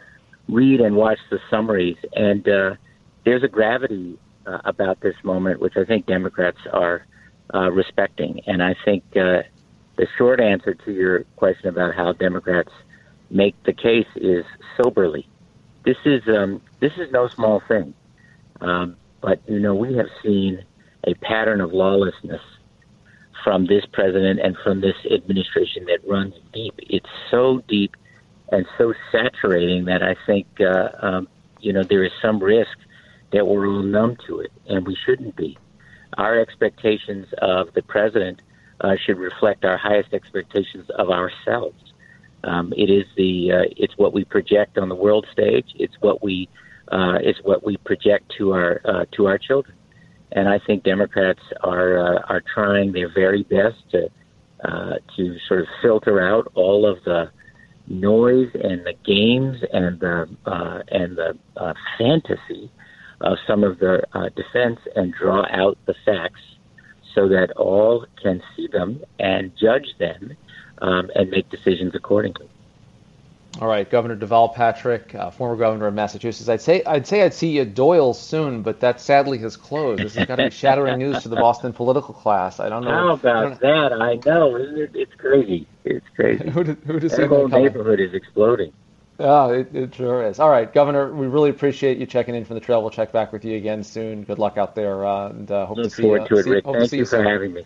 read 0.48 0.80
and 0.80 0.96
watch 0.96 1.18
the 1.30 1.40
summaries, 1.50 1.98
and 2.14 2.48
uh, 2.48 2.76
there's 3.24 3.42
a 3.42 3.48
gravity 3.48 4.18
uh, 4.46 4.58
about 4.64 5.00
this 5.00 5.14
moment, 5.22 5.60
which 5.60 5.76
I 5.76 5.84
think 5.84 6.06
Democrats 6.06 6.58
are 6.72 7.06
uh, 7.52 7.70
respecting. 7.70 8.40
And 8.46 8.62
I 8.62 8.74
think 8.84 9.04
uh, 9.16 9.42
the 9.96 10.06
short 10.16 10.40
answer 10.40 10.74
to 10.74 10.92
your 10.92 11.24
question 11.36 11.68
about 11.68 11.94
how 11.94 12.12
Democrats 12.12 12.72
make 13.30 13.54
the 13.64 13.72
case 13.72 14.08
is 14.16 14.44
soberly. 14.76 15.28
This 15.84 15.96
is 16.04 16.22
um, 16.28 16.62
this 16.80 16.92
is 16.96 17.10
no 17.12 17.28
small 17.28 17.62
thing, 17.68 17.94
um, 18.60 18.96
but 19.20 19.40
you 19.46 19.60
know 19.60 19.74
we 19.74 19.94
have 19.96 20.08
seen 20.22 20.64
a 21.06 21.14
pattern 21.14 21.60
of 21.60 21.72
lawlessness 21.72 22.40
from 23.42 23.66
this 23.66 23.84
president 23.92 24.40
and 24.40 24.56
from 24.64 24.80
this 24.80 24.96
administration 25.10 25.84
that 25.84 25.98
runs 26.08 26.34
deep. 26.54 26.74
It's 26.78 27.08
so 27.30 27.62
deep 27.68 27.96
and 28.50 28.66
so 28.78 28.94
saturating 29.12 29.84
that 29.86 30.02
I 30.02 30.16
think 30.26 30.46
uh, 30.60 30.88
um, 31.00 31.28
you 31.60 31.72
know 31.72 31.82
there 31.82 32.04
is 32.04 32.12
some 32.22 32.42
risk 32.42 32.78
that 33.34 33.46
we're 33.48 33.66
all 33.66 33.82
numb 33.82 34.16
to 34.28 34.38
it, 34.38 34.52
and 34.68 34.86
we 34.86 34.96
shouldn't 35.04 35.34
be. 35.34 35.58
Our 36.16 36.38
expectations 36.38 37.26
of 37.42 37.74
the 37.74 37.82
president 37.82 38.40
uh, 38.80 38.94
should 39.04 39.18
reflect 39.18 39.64
our 39.64 39.76
highest 39.76 40.14
expectations 40.14 40.88
of 40.96 41.10
ourselves. 41.10 41.92
Um, 42.44 42.72
it 42.76 42.90
is 42.90 43.06
the 43.16 43.52
uh, 43.52 43.74
it's 43.76 43.98
what 43.98 44.12
we 44.12 44.24
project 44.24 44.78
on 44.78 44.88
the 44.88 44.94
world 44.94 45.26
stage. 45.32 45.66
It's 45.74 45.96
what 46.00 46.22
we 46.22 46.48
uh, 46.92 47.18
it's 47.22 47.40
what 47.42 47.64
we 47.64 47.76
project 47.78 48.32
to 48.38 48.52
our 48.52 48.80
uh, 48.84 49.04
to 49.16 49.26
our 49.26 49.38
children. 49.38 49.76
And 50.30 50.48
I 50.48 50.60
think 50.64 50.84
Democrats 50.84 51.42
are 51.62 51.98
uh, 51.98 52.22
are 52.28 52.42
trying 52.54 52.92
their 52.92 53.12
very 53.12 53.42
best 53.42 53.78
to 53.90 54.10
uh, 54.64 54.94
to 55.16 55.38
sort 55.48 55.60
of 55.60 55.66
filter 55.82 56.20
out 56.20 56.52
all 56.54 56.86
of 56.86 57.02
the 57.04 57.30
noise 57.88 58.50
and 58.54 58.86
the 58.86 58.94
games 59.04 59.58
and 59.72 59.98
the 59.98 60.28
and 60.92 61.16
the 61.16 61.36
fantasy 61.98 62.70
of 63.20 63.38
some 63.46 63.64
of 63.64 63.78
the 63.78 64.02
uh, 64.12 64.28
defense 64.30 64.80
and 64.96 65.14
draw 65.14 65.46
out 65.50 65.78
the 65.86 65.94
facts 66.04 66.40
so 67.14 67.28
that 67.28 67.52
all 67.52 68.06
can 68.22 68.42
see 68.56 68.66
them 68.66 69.02
and 69.18 69.52
judge 69.56 69.94
them 69.98 70.36
um, 70.78 71.10
and 71.14 71.30
make 71.30 71.48
decisions 71.48 71.94
accordingly. 71.94 72.48
All 73.60 73.68
right, 73.68 73.88
Governor 73.88 74.16
Deval 74.16 74.52
Patrick, 74.52 75.14
uh, 75.14 75.30
former 75.30 75.54
governor 75.54 75.86
of 75.86 75.94
Massachusetts. 75.94 76.48
I'd 76.48 76.60
say 76.60 76.82
I'd 76.84 77.06
say 77.06 77.22
I'd 77.22 77.34
see 77.34 77.50
you 77.50 77.62
at 77.62 77.74
Doyle 77.74 78.12
soon, 78.12 78.62
but 78.62 78.80
that 78.80 79.00
sadly 79.00 79.38
has 79.38 79.56
closed. 79.56 80.02
This 80.02 80.16
is 80.16 80.26
got 80.26 80.36
to 80.36 80.44
be 80.46 80.50
shattering 80.50 80.98
news 80.98 81.22
to 81.22 81.28
the 81.28 81.36
Boston 81.36 81.72
political 81.72 82.14
class. 82.14 82.58
I 82.58 82.68
don't 82.68 82.84
know. 82.84 82.90
How 82.90 83.12
about 83.12 83.60
that? 83.60 83.92
I 83.92 84.18
know, 84.26 84.56
isn't 84.56 84.78
it? 84.78 84.90
It's 84.94 85.14
crazy. 85.14 85.68
It's 85.84 86.06
crazy. 86.16 86.50
who 86.50 86.64
did, 86.64 86.78
who 86.84 86.98
the 86.98 87.28
whole 87.28 87.46
neighborhood 87.46 88.00
is 88.00 88.12
exploding. 88.12 88.72
Oh, 89.18 89.52
it, 89.52 89.74
it, 89.74 89.94
sure 89.94 90.26
is. 90.26 90.40
All 90.40 90.50
right, 90.50 90.72
Governor, 90.72 91.12
we 91.12 91.28
really 91.28 91.50
appreciate 91.50 91.98
you 91.98 92.06
checking 92.06 92.34
in 92.34 92.44
from 92.44 92.54
the 92.54 92.60
trail. 92.60 92.80
We'll 92.80 92.90
check 92.90 93.12
back 93.12 93.32
with 93.32 93.44
you 93.44 93.56
again 93.56 93.84
soon. 93.84 94.24
Good 94.24 94.40
luck 94.40 94.58
out 94.58 94.74
there, 94.74 95.06
uh, 95.06 95.28
and 95.28 95.50
uh, 95.50 95.66
hope 95.66 95.76
Look 95.76 95.84
to 95.84 95.90
see 95.90 96.02
forward 96.02 96.22
you. 96.22 96.28
to 96.28 96.36
it, 96.38 96.44
see, 96.44 96.50
Rick. 96.50 96.64
Thank 96.64 96.92
you 96.92 96.98
you 96.98 97.04
for 97.04 97.10
soon. 97.10 97.24
having 97.26 97.52
me. 97.52 97.64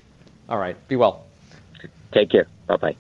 All 0.49 0.59
right, 0.59 0.77
be 0.89 0.97
well. 0.97 1.25
Take 2.13 2.31
care. 2.31 2.47
Bye 2.67 2.77
bye. 2.77 2.97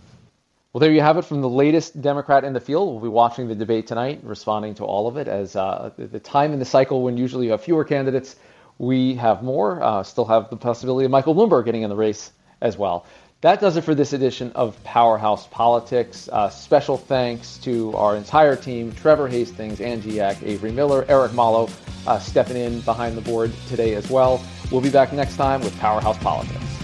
Well, 0.72 0.80
there 0.80 0.92
you 0.92 1.00
have 1.00 1.18
it 1.18 1.24
from 1.24 1.40
the 1.40 1.48
latest 1.48 2.00
Democrat 2.00 2.44
in 2.44 2.52
the 2.52 2.60
field. 2.60 2.90
We'll 2.90 3.02
be 3.02 3.08
watching 3.08 3.48
the 3.48 3.54
debate 3.54 3.86
tonight, 3.86 4.20
responding 4.22 4.74
to 4.76 4.84
all 4.84 5.08
of 5.08 5.16
it. 5.16 5.28
As 5.28 5.56
uh, 5.56 5.90
the 5.96 6.20
time 6.20 6.52
in 6.52 6.58
the 6.58 6.64
cycle 6.64 7.02
when 7.02 7.16
usually 7.16 7.46
you 7.46 7.52
have 7.52 7.62
fewer 7.62 7.84
candidates, 7.84 8.36
we 8.78 9.14
have 9.14 9.42
more. 9.42 9.82
Uh, 9.82 10.02
still 10.02 10.24
have 10.24 10.50
the 10.50 10.56
possibility 10.56 11.04
of 11.04 11.10
Michael 11.10 11.34
Bloomberg 11.34 11.64
getting 11.64 11.82
in 11.82 11.90
the 11.90 11.96
race 11.96 12.32
as 12.60 12.78
well. 12.78 13.06
That 13.40 13.60
does 13.60 13.76
it 13.76 13.82
for 13.82 13.94
this 13.94 14.12
edition 14.12 14.50
of 14.56 14.82
Powerhouse 14.82 15.46
Politics. 15.46 16.28
Uh, 16.32 16.48
special 16.48 16.96
thanks 16.96 17.56
to 17.58 17.94
our 17.94 18.16
entire 18.16 18.56
team 18.56 18.90
Trevor 18.90 19.28
Hastings, 19.28 19.80
Angie 19.80 20.14
Yak, 20.14 20.42
Avery 20.42 20.72
Miller, 20.72 21.04
Eric 21.08 21.34
Malo 21.34 21.68
uh, 22.08 22.18
stepping 22.18 22.56
in 22.56 22.80
behind 22.80 23.16
the 23.16 23.20
board 23.20 23.52
today 23.68 23.94
as 23.94 24.10
well. 24.10 24.42
We'll 24.72 24.80
be 24.80 24.90
back 24.90 25.12
next 25.12 25.36
time 25.36 25.60
with 25.60 25.78
Powerhouse 25.78 26.18
Politics. 26.18 26.77